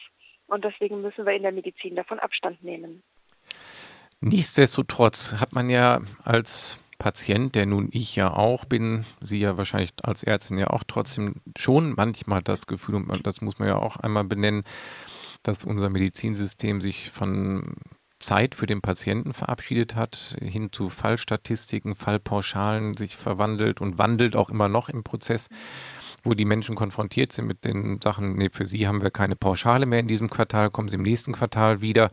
[0.46, 3.02] Und deswegen müssen wir in der Medizin davon Abstand nehmen.
[4.20, 9.92] Nichtsdestotrotz hat man ja als Patient, der nun ich ja auch bin, Sie ja wahrscheinlich
[10.02, 13.96] als Ärztin ja auch trotzdem schon manchmal das Gefühl, und das muss man ja auch
[13.96, 14.64] einmal benennen,
[15.42, 17.76] dass unser Medizinsystem sich von
[18.18, 24.50] Zeit für den Patienten verabschiedet hat, hin zu Fallstatistiken, Fallpauschalen sich verwandelt und wandelt auch
[24.50, 25.48] immer noch im Prozess,
[26.22, 29.87] wo die Menschen konfrontiert sind mit den Sachen, nee, für Sie haben wir keine Pauschale
[29.87, 32.11] mehr in diesem Quartal, kommen Sie im nächsten Quartal wieder.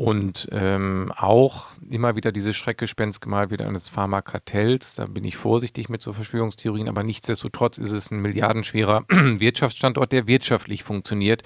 [0.00, 4.94] Und ähm, auch immer wieder dieses Schreckgespenst gemalt wieder eines Pharmakartells.
[4.94, 10.26] Da bin ich vorsichtig mit so Verschwörungstheorien, aber nichtsdestotrotz ist es ein milliardenschwerer Wirtschaftsstandort, der
[10.26, 11.42] wirtschaftlich funktioniert.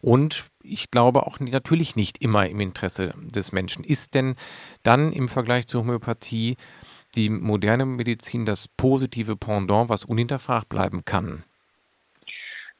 [0.00, 3.84] Und ich glaube auch natürlich nicht immer im Interesse des Menschen.
[3.84, 4.34] Ist denn
[4.82, 6.56] dann im Vergleich zur Homöopathie
[7.14, 11.44] die moderne Medizin das positive Pendant, was unhinterfragt bleiben kann?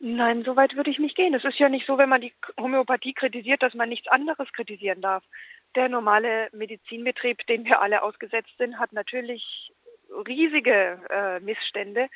[0.07, 1.33] Nein, so weit würde ich nicht gehen.
[1.33, 5.01] Es ist ja nicht so, wenn man die Homöopathie kritisiert, dass man nichts anderes kritisieren
[5.01, 5.25] darf.
[5.77, 9.73] Der normale Medizinbetrieb, dem wir alle ausgesetzt sind, hat natürlich
[10.29, 12.11] riesige äh, Missstände,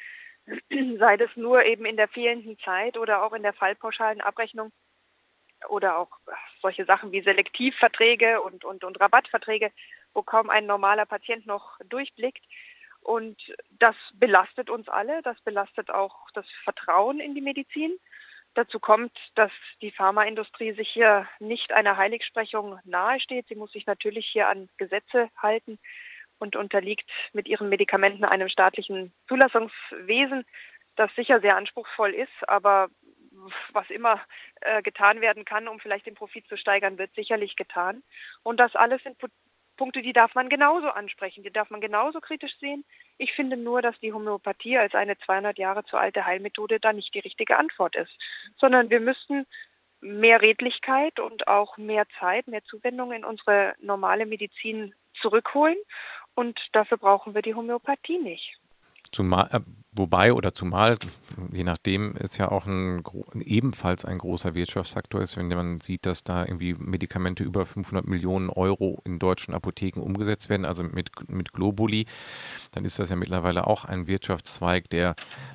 [0.98, 4.70] sei das nur eben in der fehlenden Zeit oder auch in der fallpauschalen Abrechnung
[5.70, 6.10] oder auch
[6.60, 9.72] solche Sachen wie Selektivverträge und, und, und Rabattverträge,
[10.12, 12.44] wo kaum ein normaler Patient noch durchblickt.
[13.08, 13.40] Und
[13.70, 17.98] das belastet uns alle, das belastet auch das Vertrauen in die Medizin.
[18.52, 23.48] Dazu kommt, dass die Pharmaindustrie sich hier nicht einer Heiligsprechung nahesteht.
[23.48, 25.78] Sie muss sich natürlich hier an Gesetze halten
[26.38, 30.44] und unterliegt mit ihren Medikamenten einem staatlichen Zulassungswesen,
[30.96, 32.90] das sicher sehr anspruchsvoll ist, aber
[33.72, 34.20] was immer
[34.60, 38.02] äh, getan werden kann, um vielleicht den Profit zu steigern, wird sicherlich getan.
[38.42, 39.16] Und das alles sind
[39.78, 42.84] Punkte, die darf man genauso ansprechen, die darf man genauso kritisch sehen.
[43.16, 47.14] Ich finde nur, dass die Homöopathie als eine 200 Jahre zu alte Heilmethode da nicht
[47.14, 48.12] die richtige Antwort ist,
[48.58, 49.46] sondern wir müssten
[50.00, 55.78] mehr Redlichkeit und auch mehr Zeit, mehr Zuwendung in unsere normale Medizin zurückholen
[56.34, 58.57] und dafür brauchen wir die Homöopathie nicht.
[59.12, 59.60] Zumal, äh,
[59.92, 60.98] wobei oder zumal,
[61.52, 63.02] je nachdem, es ja auch ein,
[63.40, 68.50] ebenfalls ein großer Wirtschaftsfaktor ist, wenn man sieht, dass da irgendwie Medikamente über 500 Millionen
[68.50, 72.06] Euro in deutschen Apotheken umgesetzt werden, also mit, mit Globuli,
[72.72, 75.14] dann ist das ja mittlerweile auch ein Wirtschaftszweig, der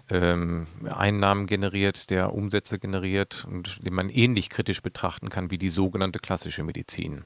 [0.09, 5.69] ähm, Einnahmen generiert, der Umsätze generiert und den man ähnlich kritisch betrachten kann wie die
[5.69, 7.23] sogenannte klassische Medizin.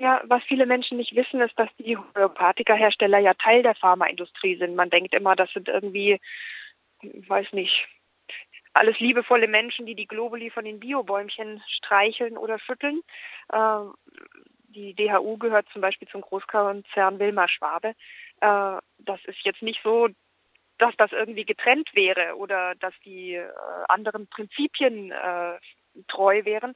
[0.00, 4.74] Ja, was viele Menschen nicht wissen, ist, dass die Homöopathika-Hersteller ja Teil der Pharmaindustrie sind.
[4.74, 6.18] Man denkt immer, das sind irgendwie,
[7.02, 7.86] weiß nicht,
[8.72, 13.02] alles liebevolle Menschen, die die Globuli von den Biobäumchen streicheln oder schütteln.
[13.52, 13.92] Ähm,
[14.68, 17.88] die DHU gehört zum Beispiel zum Großkonzern Wilmar Schwabe.
[18.40, 20.08] Äh, das ist jetzt nicht so,
[20.78, 23.46] dass das irgendwie getrennt wäre oder dass die äh,
[23.88, 25.58] anderen Prinzipien äh,
[26.08, 26.74] treu wären,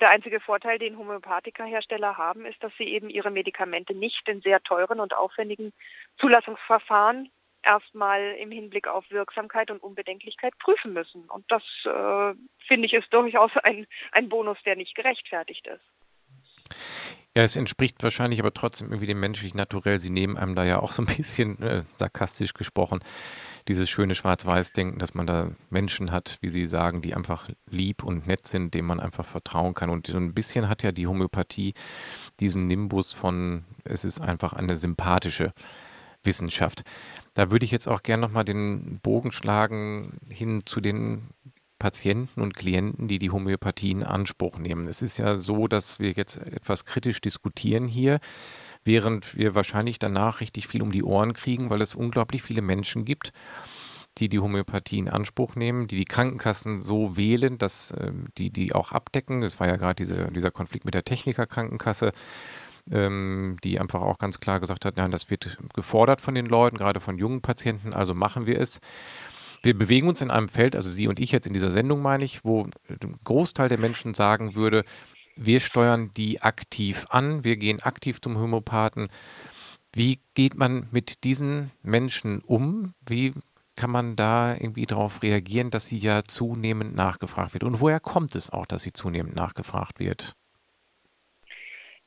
[0.00, 4.62] der einzige Vorteil, den Homöopathika-Hersteller haben, ist, dass sie eben ihre Medikamente nicht in sehr
[4.62, 5.72] teuren und aufwendigen
[6.18, 7.30] Zulassungsverfahren
[7.62, 11.24] erstmal im Hinblick auf Wirksamkeit und Unbedenklichkeit prüfen müssen.
[11.24, 12.34] Und das, äh,
[12.66, 16.76] finde ich, ist durchaus ein, ein Bonus, der nicht gerechtfertigt ist.
[17.36, 19.98] Ja, es entspricht wahrscheinlich aber trotzdem irgendwie dem menschlichen Naturell.
[19.98, 23.00] Sie nehmen einem da ja auch so ein bisschen äh, sarkastisch gesprochen
[23.68, 28.26] dieses schöne Schwarz-Weiß-Denken, dass man da Menschen hat, wie Sie sagen, die einfach lieb und
[28.26, 29.90] nett sind, denen man einfach vertrauen kann.
[29.90, 31.74] Und so ein bisschen hat ja die Homöopathie
[32.40, 35.52] diesen Nimbus von, es ist einfach eine sympathische
[36.22, 36.82] Wissenschaft.
[37.34, 41.30] Da würde ich jetzt auch gerne nochmal den Bogen schlagen hin zu den
[41.78, 44.86] Patienten und Klienten, die die Homöopathie in Anspruch nehmen.
[44.86, 48.20] Es ist ja so, dass wir jetzt etwas kritisch diskutieren hier
[48.84, 53.04] während wir wahrscheinlich danach richtig viel um die Ohren kriegen, weil es unglaublich viele Menschen
[53.04, 53.32] gibt,
[54.18, 58.74] die die Homöopathie in Anspruch nehmen, die die Krankenkassen so wählen, dass äh, die die
[58.74, 59.40] auch abdecken.
[59.40, 62.12] Das war ja gerade diese, dieser Konflikt mit der Technikerkrankenkasse,
[62.90, 66.76] ähm, die einfach auch ganz klar gesagt hat, nein, das wird gefordert von den Leuten,
[66.76, 68.80] gerade von jungen Patienten, also machen wir es.
[69.62, 72.24] Wir bewegen uns in einem Feld, also Sie und ich jetzt in dieser Sendung meine
[72.24, 74.84] ich, wo ein Großteil der Menschen sagen würde,
[75.36, 79.08] wir steuern die aktiv an, wir gehen aktiv zum Homöopathen.
[79.92, 82.94] Wie geht man mit diesen Menschen um?
[83.06, 83.32] Wie
[83.76, 87.64] kann man da irgendwie darauf reagieren, dass sie ja zunehmend nachgefragt wird?
[87.64, 90.34] Und woher kommt es auch, dass sie zunehmend nachgefragt wird?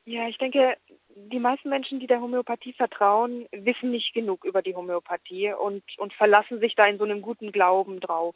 [0.04, 0.76] Ja, ich denke,
[1.14, 6.14] die meisten Menschen, die der Homöopathie vertrauen, wissen nicht genug über die Homöopathie und, und
[6.14, 8.34] verlassen sich da in so einem guten Glauben drauf.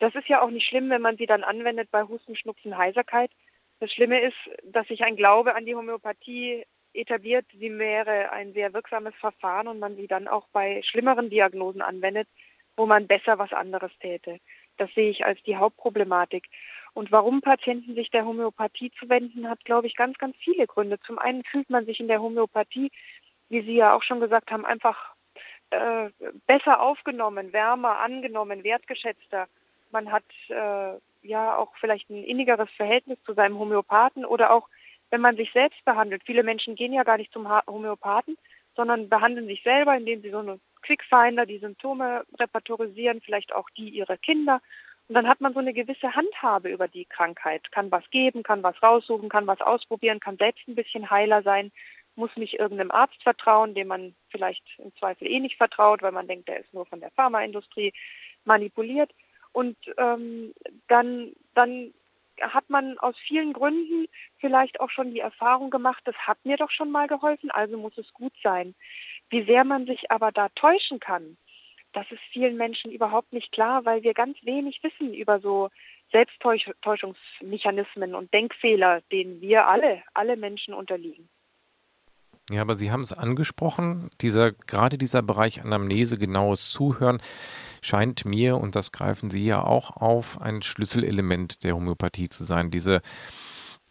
[0.00, 3.30] Das ist ja auch nicht schlimm, wenn man sie dann anwendet bei Husten, Schnupfen, Heiserkeit.
[3.80, 6.64] Das Schlimme ist, dass sich ein Glaube an die Homöopathie
[6.94, 7.46] etabliert.
[7.58, 12.28] Sie wäre ein sehr wirksames Verfahren und man sie dann auch bei schlimmeren Diagnosen anwendet,
[12.76, 14.40] wo man besser was anderes täte.
[14.78, 16.48] Das sehe ich als die Hauptproblematik.
[16.94, 20.98] Und warum Patienten sich der Homöopathie zuwenden, hat, glaube ich, ganz, ganz viele Gründe.
[21.00, 22.90] Zum einen fühlt man sich in der Homöopathie,
[23.48, 25.14] wie Sie ja auch schon gesagt haben, einfach
[25.70, 26.10] äh,
[26.46, 29.46] besser aufgenommen, wärmer angenommen, wertgeschätzter.
[29.90, 34.68] Man hat äh, ja auch vielleicht ein innigeres Verhältnis zu seinem Homöopathen oder auch,
[35.10, 36.22] wenn man sich selbst behandelt.
[36.24, 38.36] Viele Menschen gehen ja gar nicht zum Homöopathen,
[38.76, 43.88] sondern behandeln sich selber, indem sie so eine Quickfinder die Symptome repertorisieren, vielleicht auch die
[43.88, 44.60] ihrer Kinder.
[45.08, 48.62] Und dann hat man so eine gewisse Handhabe über die Krankheit, kann was geben, kann
[48.62, 51.72] was raussuchen, kann was ausprobieren, kann selbst ein bisschen heiler sein,
[52.14, 56.26] muss nicht irgendeinem Arzt vertrauen, dem man vielleicht im Zweifel eh nicht vertraut, weil man
[56.26, 57.94] denkt, der ist nur von der Pharmaindustrie
[58.44, 59.10] manipuliert.
[59.52, 60.52] Und ähm,
[60.88, 61.92] dann, dann
[62.40, 64.08] hat man aus vielen Gründen
[64.38, 67.96] vielleicht auch schon die Erfahrung gemacht, das hat mir doch schon mal geholfen, also muss
[67.98, 68.74] es gut sein.
[69.30, 71.36] Wie sehr man sich aber da täuschen kann,
[71.92, 75.70] das ist vielen Menschen überhaupt nicht klar, weil wir ganz wenig wissen über so
[76.12, 81.28] Selbsttäuschungsmechanismen und Denkfehler, denen wir alle, alle Menschen unterliegen.
[82.50, 87.18] Ja, aber Sie haben es angesprochen, dieser, gerade dieser Bereich Anamnese, genaues Zuhören
[87.82, 92.70] scheint mir, und das greifen Sie ja auch auf, ein Schlüsselelement der Homöopathie zu sein.
[92.70, 93.02] Diese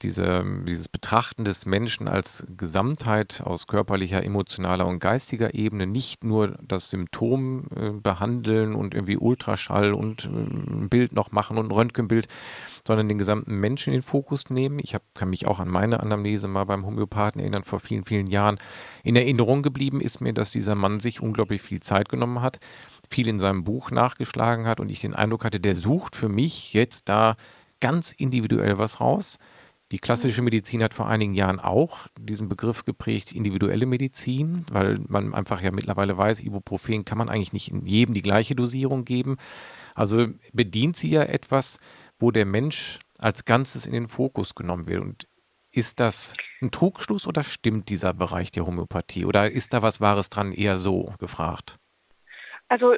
[0.04, 6.58] diese, dieses Betrachten des Menschen als Gesamtheit aus körperlicher, emotionaler und geistiger Ebene, nicht nur
[6.62, 11.72] das Symptom äh, behandeln und irgendwie Ultraschall und äh, ein Bild noch machen und ein
[11.72, 12.28] Röntgenbild,
[12.86, 14.80] sondern den gesamten Menschen in den Fokus nehmen.
[14.80, 18.28] Ich hab, kann mich auch an meine Anamnese mal beim Homöopathen erinnern, vor vielen, vielen
[18.28, 18.58] Jahren.
[19.04, 22.60] In Erinnerung geblieben ist mir, dass dieser Mann sich unglaublich viel Zeit genommen hat
[23.10, 26.74] viel in seinem Buch nachgeschlagen hat und ich den Eindruck hatte, der sucht für mich
[26.74, 27.38] jetzt da
[27.80, 29.38] ganz individuell was raus.
[29.92, 35.34] Die klassische Medizin hat vor einigen Jahren auch diesen Begriff geprägt, individuelle Medizin, weil man
[35.34, 39.38] einfach ja mittlerweile weiß, Ibuprofen kann man eigentlich nicht jedem die gleiche Dosierung geben.
[39.96, 41.80] Also bedient sie ja etwas,
[42.20, 45.02] wo der Mensch als Ganzes in den Fokus genommen wird.
[45.02, 45.28] Und
[45.72, 49.26] ist das ein Trugschluss oder stimmt dieser Bereich der Homöopathie?
[49.26, 51.78] Oder ist da was Wahres dran eher so gefragt?
[52.68, 52.96] Also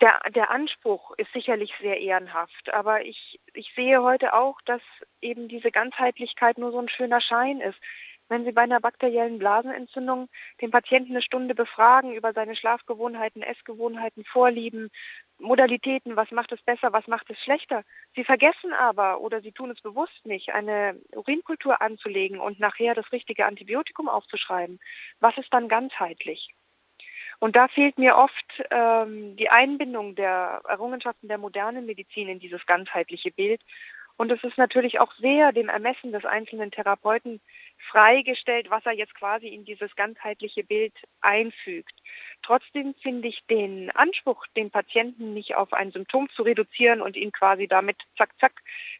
[0.00, 4.82] der, der Anspruch ist sicherlich sehr ehrenhaft, aber ich, ich sehe heute auch, dass
[5.22, 7.78] eben diese Ganzheitlichkeit nur so ein schöner Schein ist.
[8.28, 10.28] Wenn Sie bei einer bakteriellen Blasenentzündung
[10.60, 14.90] den Patienten eine Stunde befragen über seine Schlafgewohnheiten, Essgewohnheiten, Vorlieben,
[15.38, 17.82] Modalitäten, was macht es besser, was macht es schlechter.
[18.14, 23.10] Sie vergessen aber oder sie tun es bewusst nicht, eine Urinkultur anzulegen und nachher das
[23.12, 24.80] richtige Antibiotikum aufzuschreiben.
[25.20, 26.54] Was ist dann ganzheitlich?
[27.38, 32.64] Und da fehlt mir oft ähm, die Einbindung der Errungenschaften der modernen Medizin in dieses
[32.66, 33.60] ganzheitliche Bild.
[34.22, 37.40] Und es ist natürlich auch sehr dem Ermessen des einzelnen Therapeuten
[37.90, 41.92] freigestellt, was er jetzt quasi in dieses ganzheitliche Bild einfügt.
[42.40, 47.32] Trotzdem finde ich den Anspruch, den Patienten nicht auf ein Symptom zu reduzieren und ihn
[47.32, 48.52] quasi damit zack, zack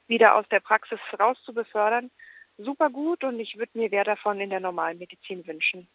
[0.09, 2.11] wieder aus der Praxis raus zu befördern,
[2.59, 5.87] super gut und ich würde mir mehr davon in der normalen Medizin wünschen.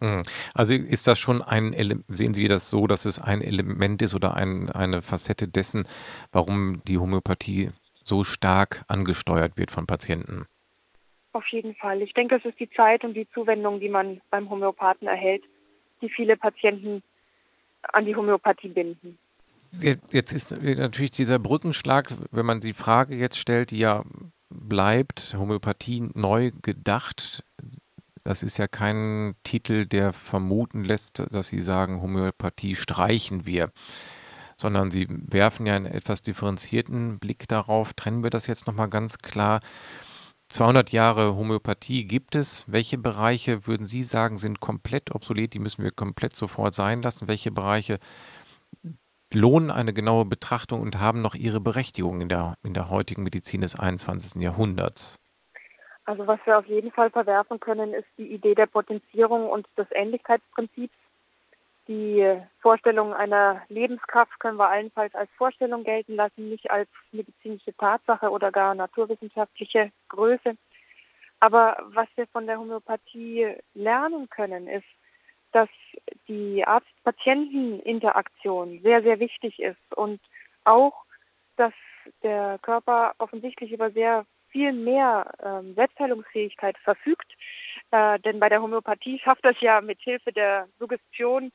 [0.00, 0.22] Hm.
[0.54, 4.34] Also ist das schon ein, sehen Sie das so, dass es ein Element ist oder
[4.34, 5.86] ein, eine Facette dessen,
[6.32, 7.70] warum die Homöopathie
[8.04, 10.46] so stark angesteuert wird von Patienten?
[11.32, 12.00] Auf jeden Fall.
[12.02, 15.42] Ich denke, es ist die Zeit und die Zuwendung, die man beim Homöopathen erhält,
[16.00, 17.02] die viele Patienten
[17.92, 19.18] an die Homöopathie binden.
[19.80, 24.04] Jetzt ist natürlich dieser Brückenschlag, wenn man die Frage jetzt stellt, die ja
[24.48, 27.42] bleibt, Homöopathie neu gedacht.
[28.22, 33.70] Das ist ja kein Titel, der vermuten lässt, dass Sie sagen, Homöopathie streichen wir,
[34.64, 37.92] sondern Sie werfen ja einen etwas differenzierten Blick darauf.
[37.92, 39.60] Trennen wir das jetzt nochmal ganz klar.
[40.48, 42.64] 200 Jahre Homöopathie gibt es.
[42.66, 45.52] Welche Bereiche würden Sie sagen, sind komplett obsolet?
[45.52, 47.28] Die müssen wir komplett sofort sein lassen.
[47.28, 47.98] Welche Bereiche
[49.30, 53.60] lohnen eine genaue Betrachtung und haben noch ihre Berechtigung in der, in der heutigen Medizin
[53.60, 54.40] des 21.
[54.40, 55.18] Jahrhunderts?
[56.06, 59.88] Also was wir auf jeden Fall verwerfen können, ist die Idee der Potenzierung und des
[59.90, 60.94] Ähnlichkeitsprinzips.
[61.86, 68.30] Die Vorstellung einer Lebenskraft können wir allenfalls als Vorstellung gelten lassen, nicht als medizinische Tatsache
[68.30, 70.56] oder gar naturwissenschaftliche Größe.
[71.40, 74.86] Aber was wir von der Homöopathie lernen können, ist,
[75.52, 75.68] dass
[76.26, 80.22] die Arzt-Patienten-Interaktion sehr, sehr wichtig ist und
[80.64, 81.04] auch,
[81.56, 81.74] dass
[82.22, 87.30] der Körper offensichtlich über sehr viel mehr ähm, Selbstheilungsfähigkeit verfügt.
[87.90, 91.52] Äh, denn bei der Homöopathie schafft das ja mit Hilfe der Suggestion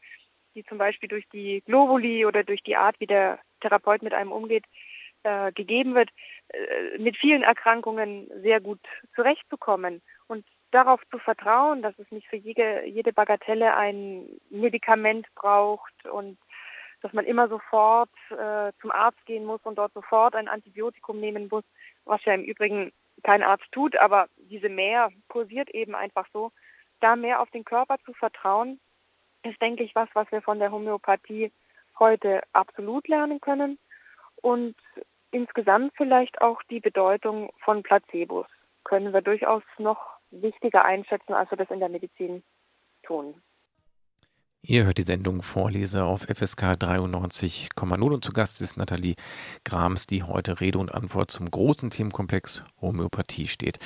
[0.59, 4.31] die zum Beispiel durch die Globuli oder durch die Art, wie der Therapeut mit einem
[4.31, 4.65] umgeht,
[5.23, 6.09] äh, gegeben wird,
[6.49, 8.81] äh, mit vielen Erkrankungen sehr gut
[9.15, 16.05] zurechtzukommen und darauf zu vertrauen, dass es nicht für jede, jede Bagatelle ein Medikament braucht
[16.11, 16.37] und
[17.01, 21.47] dass man immer sofort äh, zum Arzt gehen muss und dort sofort ein Antibiotikum nehmen
[21.49, 21.63] muss,
[22.03, 22.91] was ja im Übrigen
[23.23, 26.51] kein Arzt tut, aber diese Mehr kursiert eben einfach so,
[26.99, 28.79] da mehr auf den Körper zu vertrauen
[29.43, 31.51] ist, denke ich, was, was wir von der Homöopathie
[31.97, 33.77] heute absolut lernen können
[34.41, 34.75] und
[35.31, 38.47] insgesamt vielleicht auch die Bedeutung von Placebos
[38.83, 39.99] können wir durchaus noch
[40.31, 42.43] wichtiger einschätzen, als wir das in der Medizin
[43.03, 43.35] tun.
[44.61, 49.15] Ihr hört die Sendung Vorleser auf FSK 93,0 und zu Gast ist Nathalie
[49.63, 53.79] Grams, die heute Rede und Antwort zum großen Themenkomplex Homöopathie steht.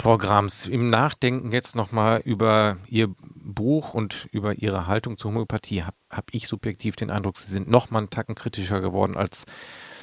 [0.00, 5.82] Frau Grams, im Nachdenken jetzt nochmal über Ihr Buch und über Ihre Haltung zur Homöopathie
[5.82, 9.44] habe hab ich subjektiv den Eindruck, Sie sind nochmal einen Tacken kritischer geworden als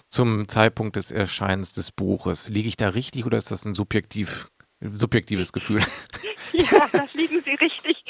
[0.10, 2.50] zum Zeitpunkt des Erscheinens des Buches.
[2.50, 5.82] Liege ich da richtig oder ist das ein subjektiv, subjektives Gefühl?
[6.52, 8.06] Ja, das liegen Sie richtig.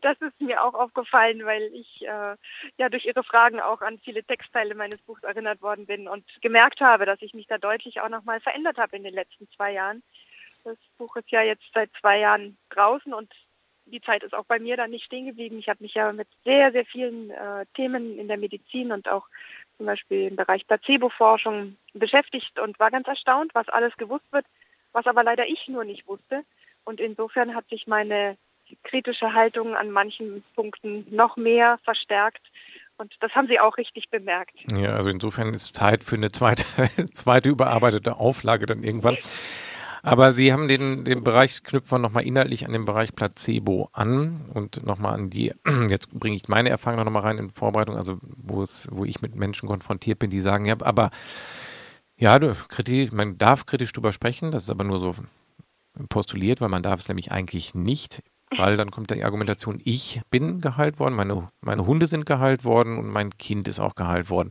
[0.00, 2.36] Das ist mir auch aufgefallen, weil ich äh,
[2.78, 6.80] ja durch Ihre Fragen auch an viele Textteile meines Buchs erinnert worden bin und gemerkt
[6.80, 10.02] habe, dass ich mich da deutlich auch nochmal verändert habe in den letzten zwei Jahren.
[10.66, 13.30] Das Buch ist ja jetzt seit zwei Jahren draußen und
[13.84, 15.60] die Zeit ist auch bei mir da nicht stehen geblieben.
[15.60, 19.26] Ich habe mich ja mit sehr, sehr vielen äh, Themen in der Medizin und auch
[19.76, 24.44] zum Beispiel im Bereich Placebo-Forschung beschäftigt und war ganz erstaunt, was alles gewusst wird,
[24.92, 26.42] was aber leider ich nur nicht wusste.
[26.84, 28.36] Und insofern hat sich meine
[28.82, 32.42] kritische Haltung an manchen Punkten noch mehr verstärkt.
[32.98, 34.56] Und das haben Sie auch richtig bemerkt.
[34.76, 36.64] Ja, also insofern ist Zeit für eine zweite,
[37.14, 39.16] zweite überarbeitete Auflage dann irgendwann.
[40.06, 44.86] Aber Sie haben den, den Bereich, knüpfen nochmal inhaltlich an den Bereich Placebo an und
[44.86, 45.52] nochmal an die,
[45.88, 49.34] jetzt bringe ich meine Erfahrung nochmal rein in Vorbereitung, also wo es, wo ich mit
[49.34, 51.10] Menschen konfrontiert bin, die sagen, ja, aber
[52.16, 55.16] ja, kritisch, man darf kritisch drüber sprechen, das ist aber nur so
[56.08, 58.22] postuliert, weil man darf es nämlich eigentlich nicht,
[58.56, 62.96] weil dann kommt die Argumentation, ich bin geheilt worden, meine, meine Hunde sind geheilt worden
[62.96, 64.50] und mein Kind ist auch geheilt worden.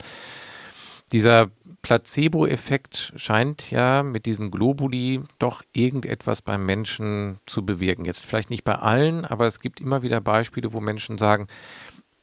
[1.14, 1.50] Dieser
[1.86, 8.06] Placebo-Effekt scheint ja mit diesen Globuli doch irgendetwas beim Menschen zu bewirken.
[8.06, 11.48] Jetzt vielleicht nicht bei allen, aber es gibt immer wieder Beispiele, wo Menschen sagen,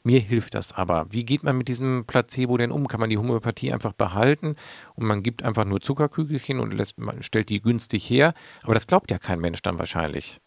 [0.02, 1.06] Mir hilft das aber.
[1.10, 2.88] Wie geht man mit diesem Placebo denn um?
[2.88, 4.56] Kann man die Homöopathie einfach behalten
[4.96, 8.34] und man gibt einfach nur Zuckerkügelchen und lässt, man stellt die günstig her?
[8.64, 10.40] Aber das glaubt ja kein Mensch dann wahrscheinlich.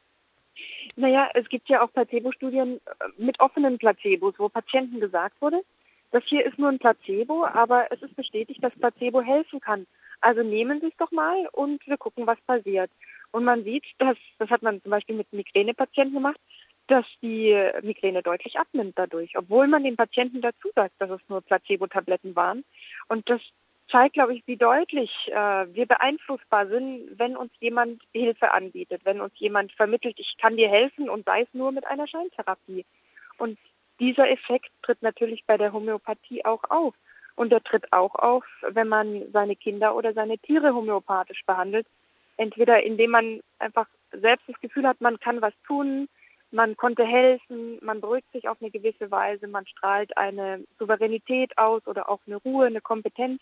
[0.97, 5.61] Naja, es gibt ja auch Placebo-Studien äh, mit offenen Placebos, wo Patienten gesagt wurde,
[6.11, 9.85] das hier ist nur ein Placebo, aber es ist bestätigt, dass Placebo helfen kann.
[10.21, 12.89] Also nehmen Sie es doch mal und wir gucken, was passiert.
[13.31, 16.39] Und man sieht, dass, das hat man zum Beispiel mit Migränepatienten gemacht,
[16.87, 21.41] dass die Migräne deutlich abnimmt dadurch, obwohl man den Patienten dazu sagt, dass es nur
[21.41, 22.63] Placebo-Tabletten waren.
[23.07, 23.41] Und das
[23.89, 25.33] zeigt, glaube ich, wie deutlich äh,
[25.73, 30.69] wir beeinflussbar sind, wenn uns jemand Hilfe anbietet, wenn uns jemand vermittelt, ich kann dir
[30.69, 32.85] helfen und sei es nur mit einer Scheintherapie.
[33.37, 33.57] Und
[33.99, 36.93] dieser Effekt tritt natürlich bei der Homöopathie auch auf.
[37.35, 41.85] Und er tritt auch auf, wenn man seine Kinder oder seine Tiere homöopathisch behandelt.
[42.37, 46.07] Entweder indem man einfach selbst das Gefühl hat, man kann was tun,
[46.51, 51.85] man konnte helfen, man beruhigt sich auf eine gewisse Weise, man strahlt eine Souveränität aus
[51.85, 53.41] oder auch eine Ruhe, eine Kompetenz,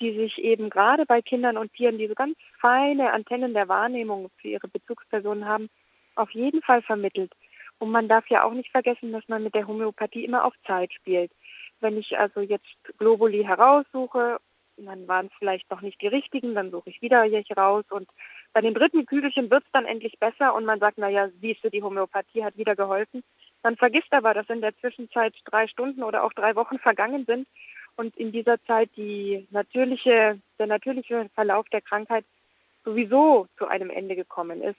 [0.00, 4.30] die sich eben gerade bei Kindern und Tieren, die so ganz feine Antennen der Wahrnehmung
[4.38, 5.68] für ihre Bezugspersonen haben,
[6.16, 7.32] auf jeden Fall vermittelt.
[7.80, 10.92] Und man darf ja auch nicht vergessen, dass man mit der Homöopathie immer auf Zeit
[10.92, 11.32] spielt.
[11.80, 12.68] Wenn ich also jetzt
[12.98, 14.38] Globuli heraussuche,
[14.76, 18.08] dann waren es vielleicht noch nicht die richtigen, dann suche ich wieder welche raus und
[18.52, 21.70] bei dem dritten Kügelchen wird es dann endlich besser und man sagt, naja, siehst du,
[21.70, 23.22] die Homöopathie hat wieder geholfen.
[23.62, 27.46] Man vergisst aber, dass in der Zwischenzeit drei Stunden oder auch drei Wochen vergangen sind
[27.96, 32.24] und in dieser Zeit die natürliche, der natürliche Verlauf der Krankheit
[32.84, 34.78] sowieso zu einem Ende gekommen ist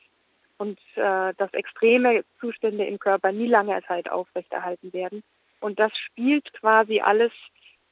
[0.61, 5.23] und äh, dass extreme Zustände im Körper nie lange Zeit aufrechterhalten werden.
[5.59, 7.31] Und das spielt quasi alles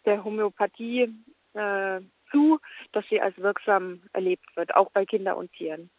[0.05, 1.11] der Homöopathie
[1.55, 1.99] äh,
[2.29, 2.59] zu,
[2.91, 5.89] dass sie als wirksam erlebt wird, auch bei Kindern und Tieren.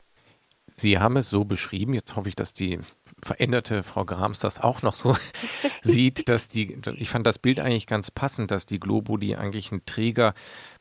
[0.77, 2.79] Sie haben es so beschrieben, jetzt hoffe ich, dass die
[3.21, 5.17] veränderte Frau Grams das auch noch so
[5.83, 9.85] sieht, dass die, ich fand das Bild eigentlich ganz passend, dass die Globuli eigentlich ein
[9.87, 10.35] Träger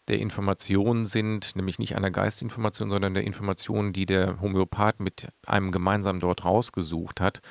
[0.09, 5.71] der Informationen sind, nämlich nicht einer Geistinformation, sondern der Informationen, die der Homöopath mit einem
[5.71, 7.41] gemeinsam dort rausgesucht hat.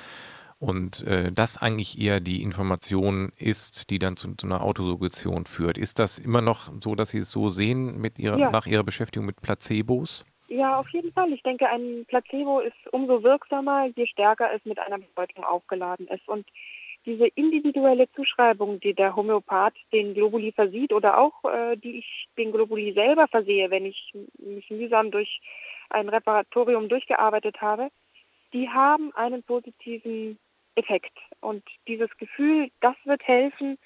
[0.59, 5.77] Und äh, das eigentlich eher die Information ist, die dann zu, zu, einer Autosuggestion führt.
[5.77, 8.51] Ist das immer noch so, dass Sie es so sehen mit ihrer, ja.
[8.51, 10.25] nach Ihrer Beschäftigung mit Placebos?
[10.49, 11.31] Ja, auf jeden Fall.
[11.31, 16.27] Ich denke, ein Placebo ist umso wirksamer, je stärker es mit einer Bedeutung aufgeladen ist.
[16.27, 16.45] Und
[17.05, 22.51] diese individuelle Zuschreibung, die der Homöopath den Globuli versieht oder auch äh, die ich den
[22.51, 25.41] Globuli selber versehe, wenn ich mich mühsam durch
[25.89, 27.89] ein Reparatorium durchgearbeitet habe,
[28.53, 30.37] die haben einen positiven
[30.75, 31.17] Effekt.
[31.41, 33.77] Und dieses Gefühl, das wird helfen,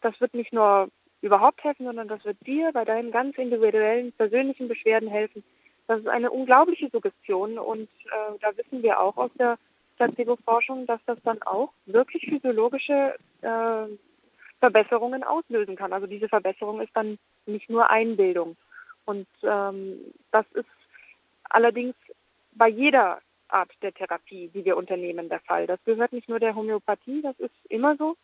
[0.00, 0.88] das wird nicht nur
[1.20, 5.44] überhaupt helfen, sondern das wird dir bei deinen ganz individuellen, persönlichen Beschwerden helfen.
[5.86, 9.58] Das ist eine unglaubliche Suggestion und äh, da wissen wir auch aus der
[10.08, 13.86] Placebo-Forschung, dass das dann auch wirklich physiologische äh,
[14.58, 15.92] Verbesserungen auslösen kann.
[15.92, 18.56] Also diese Verbesserung ist dann nicht nur Einbildung.
[19.04, 19.98] Und ähm,
[20.30, 20.68] das ist
[21.48, 21.94] allerdings
[22.52, 25.66] bei jeder Art der Therapie, die wir unternehmen, der Fall.
[25.66, 28.16] Das gehört nicht nur der Homöopathie, das ist immer so.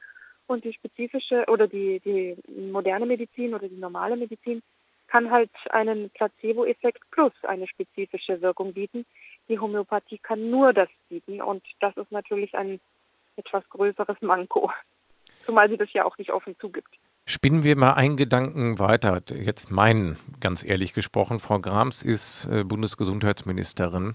[0.47, 2.37] Und die spezifische oder die, die
[2.71, 4.63] moderne Medizin oder die normale Medizin
[5.09, 9.05] kann halt einen Placebo-Effekt plus eine spezifische Wirkung bieten.
[9.49, 12.81] Die Homöopathie kann nur das bieten und das ist natürlich ein
[13.37, 14.71] etwas größeres Manko,
[15.47, 16.89] zumal sie das ja auch nicht offen zugibt.
[17.25, 19.21] Spinnen wir mal einen Gedanken weiter.
[19.31, 21.41] Jetzt meinen, ganz ehrlich gesprochen.
[21.41, 24.15] Frau Grams ist äh, Bundesgesundheitsministerin.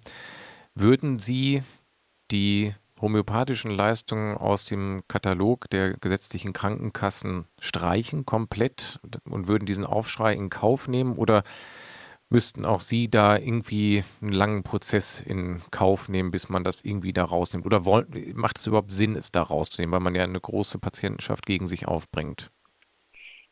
[0.73, 1.61] Würden Sie
[2.31, 10.33] die homöopathischen Leistungen aus dem Katalog der gesetzlichen Krankenkassen streichen komplett und würden diesen Aufschrei
[10.33, 11.43] in Kauf nehmen oder
[12.33, 17.13] müssten auch Sie da irgendwie einen langen Prozess in Kauf nehmen, bis man das irgendwie
[17.13, 17.65] da rausnimmt?
[17.65, 21.45] Oder wollen, macht es überhaupt Sinn, es da rauszunehmen, weil man ja eine große Patientenschaft
[21.45, 22.51] gegen sich aufbringt?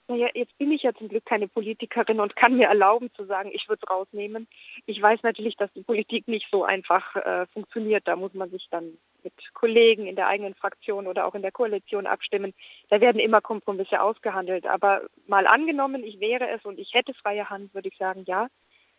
[0.08, 3.50] Naja, jetzt bin ich ja zum Glück keine Politikerin und kann mir erlauben zu sagen,
[3.54, 4.46] ich würde es rausnehmen.
[4.86, 8.06] Ich weiß natürlich, dass die Politik nicht so einfach äh, funktioniert.
[8.10, 11.54] Da muss man sich dann mit Kollegen in der eigenen Fraktion oder auch in der
[11.54, 12.54] Koalition abstimmen.
[12.90, 14.66] Da werden immer Kompromisse ausgehandelt.
[14.66, 18.48] Aber mal angenommen, ich wäre es und ich hätte freie Hand, würde ich sagen, ja,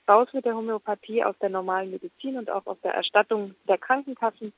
[0.08, 4.52] raus mit der Homöopathie aus der normalen Medizin und auch aus der Erstattung der Krankenkassen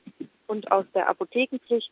[0.47, 1.91] und aus der Apothekenpflicht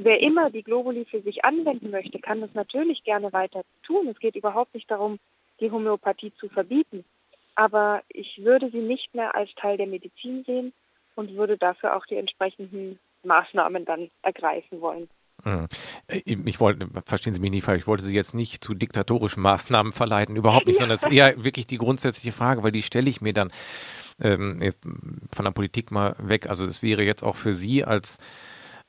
[0.00, 4.06] Wer immer die Globuli für sich anwenden möchte, kann das natürlich gerne weiter tun.
[4.06, 5.18] Es geht überhaupt nicht darum,
[5.58, 7.04] die Homöopathie zu verbieten.
[7.56, 10.72] Aber ich würde sie nicht mehr als Teil der Medizin sehen
[11.16, 15.10] und würde dafür auch die entsprechenden Maßnahmen dann ergreifen wollen.
[15.44, 15.68] Hm.
[16.06, 19.42] Äh, ich wollte, verstehen Sie mich nicht falsch, ich wollte Sie jetzt nicht zu diktatorischen
[19.42, 23.08] Maßnahmen verleiten, überhaupt nicht, sondern es ist eher wirklich die grundsätzliche Frage, weil die stelle
[23.08, 23.50] ich mir dann
[24.20, 24.72] ähm,
[25.32, 26.50] von der Politik mal weg.
[26.50, 28.18] Also es wäre jetzt auch für Sie als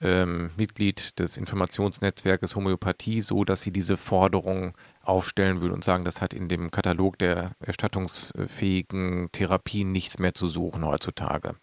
[0.01, 6.21] ähm, Mitglied des Informationsnetzwerkes Homöopathie, so dass Sie diese Forderung aufstellen würden und sagen, das
[6.21, 11.55] hat in dem Katalog der erstattungsfähigen Therapien nichts mehr zu suchen heutzutage?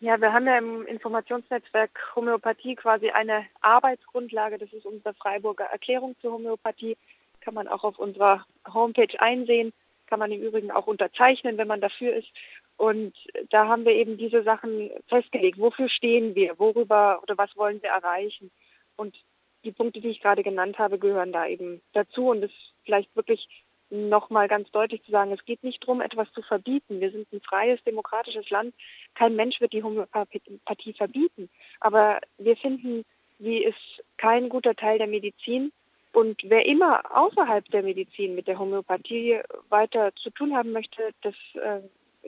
[0.00, 4.56] Ja, wir haben ja im Informationsnetzwerk Homöopathie quasi eine Arbeitsgrundlage.
[4.56, 6.96] Das ist unsere Freiburger Erklärung zur Homöopathie.
[7.40, 9.72] Kann man auch auf unserer Homepage einsehen.
[10.06, 12.28] Kann man im Übrigen auch unterzeichnen, wenn man dafür ist.
[12.76, 13.12] Und
[13.50, 15.58] da haben wir eben diese Sachen festgelegt.
[15.58, 16.56] Wofür stehen wir?
[16.60, 18.52] Worüber oder was wollen wir erreichen?
[18.96, 19.16] Und
[19.64, 22.30] die Punkte, die ich gerade genannt habe, gehören da eben dazu.
[22.30, 23.48] Und es ist vielleicht wirklich
[23.90, 27.00] nochmal ganz deutlich zu sagen, es geht nicht darum, etwas zu verbieten.
[27.00, 28.74] Wir sind ein freies, demokratisches Land.
[29.14, 31.48] Kein Mensch wird die Homöopathie verbieten.
[31.80, 33.04] Aber wir finden,
[33.38, 35.72] sie ist kein guter Teil der Medizin.
[36.12, 41.34] Und wer immer außerhalb der Medizin mit der Homöopathie weiter zu tun haben möchte, das
[41.54, 41.80] äh,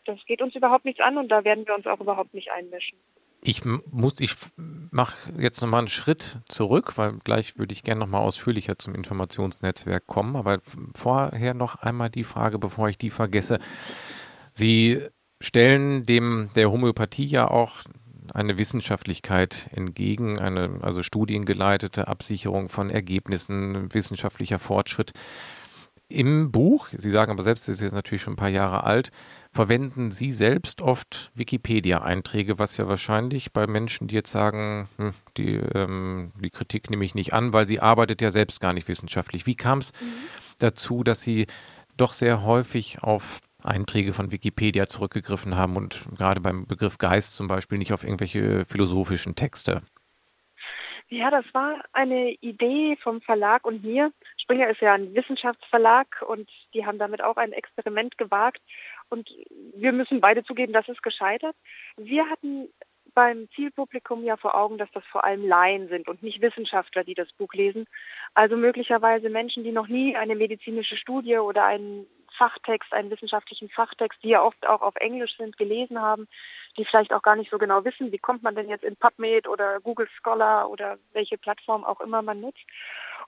[0.04, 2.98] das geht uns überhaupt nichts an und da werden wir uns auch überhaupt nicht einmischen.
[3.42, 4.34] Ich muss, ich
[4.90, 10.06] mache jetzt nochmal einen Schritt zurück, weil gleich würde ich gerne nochmal ausführlicher zum Informationsnetzwerk
[10.06, 10.36] kommen.
[10.36, 10.60] Aber
[10.94, 13.58] vorher noch einmal die Frage, bevor ich die vergesse.
[14.52, 15.00] Sie
[15.40, 17.84] stellen dem der Homöopathie ja auch
[18.34, 25.12] eine Wissenschaftlichkeit entgegen, eine also studiengeleitete Absicherung von Ergebnissen, wissenschaftlicher Fortschritt.
[26.10, 29.12] Im Buch, Sie sagen aber selbst, es ist jetzt natürlich schon ein paar Jahre alt,
[29.52, 35.54] verwenden Sie selbst oft Wikipedia-Einträge, was ja wahrscheinlich bei Menschen, die jetzt sagen, hm, die,
[35.54, 39.46] ähm, die Kritik nehme ich nicht an, weil sie arbeitet ja selbst gar nicht wissenschaftlich.
[39.46, 40.12] Wie kam es mhm.
[40.58, 41.46] dazu, dass Sie
[41.96, 47.46] doch sehr häufig auf Einträge von Wikipedia zurückgegriffen haben und gerade beim Begriff Geist zum
[47.46, 49.82] Beispiel nicht auf irgendwelche philosophischen Texte?
[51.08, 54.12] Ja, das war eine Idee vom Verlag und mir.
[54.50, 58.60] Springer ist ja ein Wissenschaftsverlag und die haben damit auch ein Experiment gewagt.
[59.08, 59.30] Und
[59.76, 61.54] wir müssen beide zugeben, das ist gescheitert.
[61.96, 62.68] Wir hatten
[63.14, 67.14] beim Zielpublikum ja vor Augen, dass das vor allem Laien sind und nicht Wissenschaftler, die
[67.14, 67.86] das Buch lesen.
[68.34, 74.18] Also möglicherweise Menschen, die noch nie eine medizinische Studie oder einen Fachtext, einen wissenschaftlichen Fachtext,
[74.24, 76.26] die ja oft auch auf Englisch sind, gelesen haben,
[76.76, 79.46] die vielleicht auch gar nicht so genau wissen, wie kommt man denn jetzt in PubMed
[79.46, 82.64] oder Google Scholar oder welche Plattform auch immer man nutzt.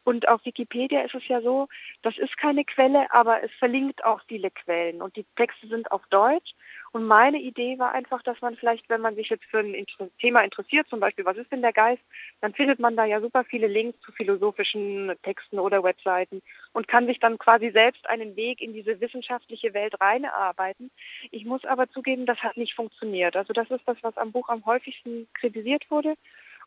[0.05, 1.69] Und auf Wikipedia ist es ja so,
[2.03, 6.03] das ist keine Quelle, aber es verlinkt auch viele Quellen und die Texte sind auf
[6.11, 6.55] Deutsch.
[6.93, 9.87] Und meine Idee war einfach, dass man vielleicht, wenn man sich jetzt für ein
[10.21, 12.03] Thema interessiert, zum Beispiel, was ist denn der Geist,
[12.41, 16.43] dann findet man da ja super viele Links zu philosophischen Texten oder Webseiten
[16.73, 20.91] und kann sich dann quasi selbst einen Weg in diese wissenschaftliche Welt reinarbeiten.
[21.31, 23.37] Ich muss aber zugeben, das hat nicht funktioniert.
[23.37, 26.15] Also das ist das, was am Buch am häufigsten kritisiert wurde.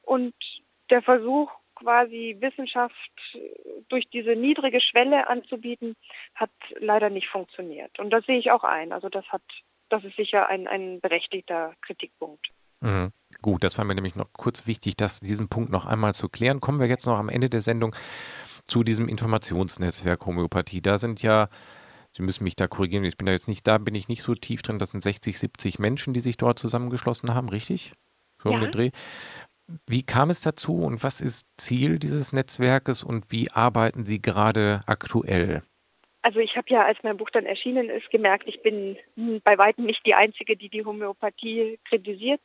[0.04, 0.34] Und
[0.90, 2.94] der Versuch, quasi Wissenschaft
[3.90, 5.96] durch diese niedrige Schwelle anzubieten,
[6.34, 8.00] hat leider nicht funktioniert.
[8.00, 8.92] Und das sehe ich auch ein.
[8.92, 9.44] Also das hat,
[9.90, 12.48] das ist sicher ein, ein berechtigter Kritikpunkt.
[12.82, 13.12] Mhm.
[13.42, 16.62] Gut, das war mir nämlich noch kurz wichtig, das, diesen Punkt noch einmal zu klären.
[16.62, 17.96] Kommen wir jetzt noch am Ende der Sendung
[18.66, 20.82] zu diesem Informationsnetzwerk Homöopathie.
[20.82, 21.50] Da sind ja
[22.16, 24.36] Sie müssen mich da korrigieren, ich bin da jetzt nicht, da bin ich nicht so
[24.36, 24.80] tief drin.
[24.80, 27.92] Das sind 60, 70 Menschen, die sich dort zusammengeschlossen haben, richtig?
[28.42, 28.68] So ja.
[28.68, 28.92] Dreh.
[29.88, 34.82] Wie kam es dazu und was ist Ziel dieses Netzwerkes und wie arbeiten Sie gerade
[34.86, 35.64] aktuell?
[36.26, 38.98] Also ich habe ja, als mein Buch dann erschienen ist, gemerkt, ich bin
[39.44, 42.42] bei weitem nicht die Einzige, die die Homöopathie kritisiert.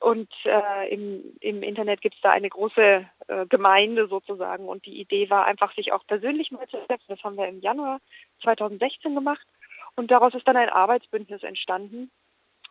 [0.00, 4.66] Und äh, im, im, Internet gibt es da eine große äh, Gemeinde sozusagen.
[4.66, 7.04] Und die Idee war einfach, sich auch persönlich mal zu treffen.
[7.08, 8.00] Das haben wir im Januar
[8.42, 9.46] 2016 gemacht.
[9.94, 12.10] Und daraus ist dann ein Arbeitsbündnis entstanden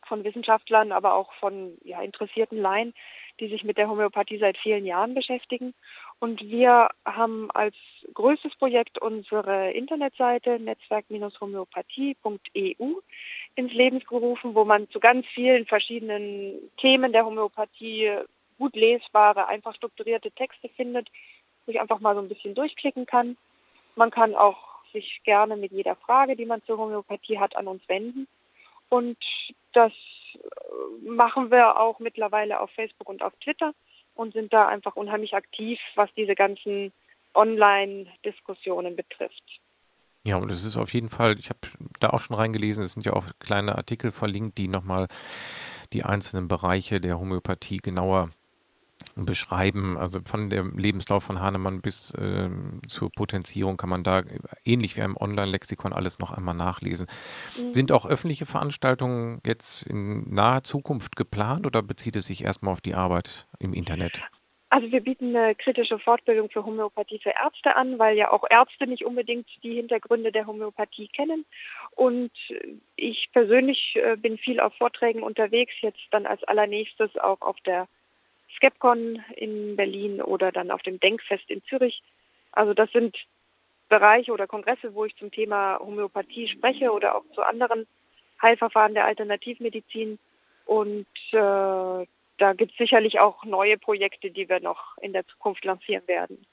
[0.07, 2.95] von Wissenschaftlern, aber auch von ja, interessierten Laien,
[3.39, 5.73] die sich mit der Homöopathie seit vielen Jahren beschäftigen.
[6.19, 7.75] Und wir haben als
[8.13, 12.93] größtes Projekt unsere Internetseite netzwerk-homöopathie.eu
[13.55, 18.11] ins Leben gerufen, wo man zu ganz vielen verschiedenen Themen der Homöopathie
[18.57, 21.09] gut lesbare, einfach strukturierte Texte findet,
[21.65, 23.37] wo ich einfach mal so ein bisschen durchklicken kann.
[23.95, 24.57] Man kann auch
[24.93, 28.27] sich gerne mit jeder Frage, die man zur Homöopathie hat, an uns wenden.
[28.89, 29.17] Und
[29.73, 29.91] das
[31.03, 33.73] machen wir auch mittlerweile auf Facebook und auf Twitter
[34.15, 36.91] und sind da einfach unheimlich aktiv, was diese ganzen
[37.33, 39.43] Online-Diskussionen betrifft.
[40.23, 41.59] Ja, und es ist auf jeden Fall, ich habe
[41.99, 45.07] da auch schon reingelesen, es sind ja auch kleine Artikel verlinkt, die nochmal
[45.93, 48.29] die einzelnen Bereiche der Homöopathie genauer
[49.25, 49.97] beschreiben.
[49.97, 52.49] Also von dem Lebenslauf von Hahnemann bis äh,
[52.87, 54.23] zur Potenzierung kann man da
[54.63, 57.07] ähnlich wie im Online-Lexikon alles noch einmal nachlesen.
[57.57, 57.73] Mhm.
[57.73, 62.81] Sind auch öffentliche Veranstaltungen jetzt in naher Zukunft geplant oder bezieht es sich erstmal auf
[62.81, 64.21] die Arbeit im Internet?
[64.69, 68.85] Also wir bieten eine kritische Fortbildung für Homöopathie für Ärzte an, weil ja auch Ärzte
[68.85, 71.45] nicht unbedingt die Hintergründe der Homöopathie kennen.
[71.95, 72.31] Und
[72.97, 77.87] ich persönlich äh, bin viel auf Vorträgen unterwegs, jetzt dann als allernächstes auch auf der
[78.57, 82.01] Skepcon in Berlin oder dann auf dem Denkfest in Zürich.
[82.51, 83.15] Also das sind
[83.89, 87.87] Bereiche oder Kongresse, wo ich zum Thema Homöopathie spreche oder auch zu anderen
[88.41, 90.19] Heilverfahren der Alternativmedizin.
[90.65, 92.05] Und äh,
[92.37, 96.45] da gibt es sicherlich auch neue Projekte, die wir noch in der Zukunft lancieren werden.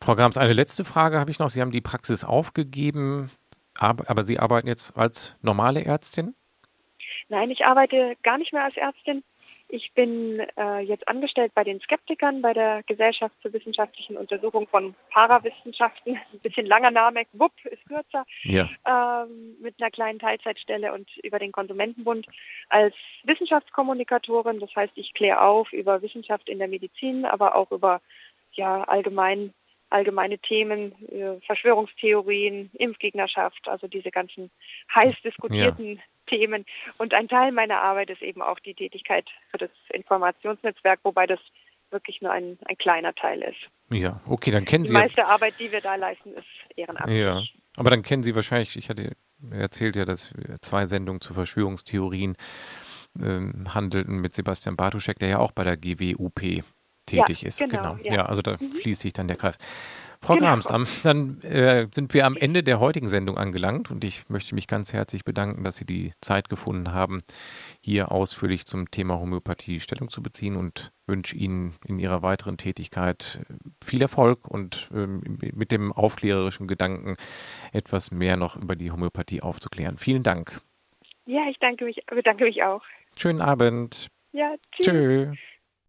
[0.00, 1.48] Frau Grams, eine letzte Frage habe ich noch.
[1.48, 3.30] Sie haben die Praxis aufgegeben,
[3.78, 6.34] aber Sie arbeiten jetzt als normale Ärztin?
[7.28, 9.24] Nein, ich arbeite gar nicht mehr als Ärztin.
[9.74, 14.94] Ich bin äh, jetzt angestellt bei den Skeptikern bei der Gesellschaft zur wissenschaftlichen Untersuchung von
[15.10, 16.16] Parawissenschaften.
[16.32, 18.70] Ein bisschen langer Name, WUP ist kürzer, ja.
[18.86, 22.28] ähm, mit einer kleinen Teilzeitstelle und über den Konsumentenbund
[22.68, 22.94] als
[23.24, 24.60] Wissenschaftskommunikatorin.
[24.60, 28.00] Das heißt, ich kläre auf über Wissenschaft in der Medizin, aber auch über
[28.52, 29.52] ja, allgemein
[29.90, 34.50] allgemeine Themen, äh, Verschwörungstheorien, Impfgegnerschaft, also diese ganzen
[34.94, 36.02] heiß diskutierten ja.
[36.26, 36.64] Themen.
[36.98, 41.40] Und ein Teil meiner Arbeit ist eben auch die Tätigkeit für das Informationsnetzwerk, wobei das
[41.90, 43.58] wirklich nur ein, ein kleiner Teil ist.
[43.90, 44.92] Ja, okay, dann kennen Sie.
[44.92, 46.46] Die meiste ja, Arbeit, die wir da leisten, ist
[46.76, 47.20] ehrenamtlich.
[47.20, 47.42] Ja,
[47.76, 49.12] aber dann kennen Sie wahrscheinlich, ich hatte
[49.50, 52.36] erzählt ja, dass wir zwei Sendungen zu Verschwörungstheorien
[53.20, 56.64] ähm, handelten mit Sebastian Bartuschek, der ja auch bei der GWUP
[57.06, 57.60] tätig ja, ist.
[57.60, 57.94] Genau.
[57.94, 57.96] genau.
[58.02, 58.14] Ja.
[58.14, 58.26] ja.
[58.26, 58.74] also da mhm.
[58.80, 59.58] schließt sich dann der Kreis.
[60.24, 60.46] Frau genau.
[60.46, 64.66] Grams, dann äh, sind wir am Ende der heutigen Sendung angelangt und ich möchte mich
[64.66, 67.22] ganz herzlich bedanken, dass Sie die Zeit gefunden haben,
[67.80, 73.40] hier ausführlich zum Thema Homöopathie Stellung zu beziehen und wünsche Ihnen in Ihrer weiteren Tätigkeit
[73.84, 77.16] viel Erfolg und äh, mit dem aufklärerischen Gedanken
[77.72, 79.98] etwas mehr noch über die Homöopathie aufzuklären.
[79.98, 80.60] Vielen Dank.
[81.26, 82.82] Ja, ich danke mich, bedanke mich auch.
[83.16, 84.08] Schönen Abend.
[84.32, 84.86] Ja, tschüss.
[84.86, 85.38] Tschüss.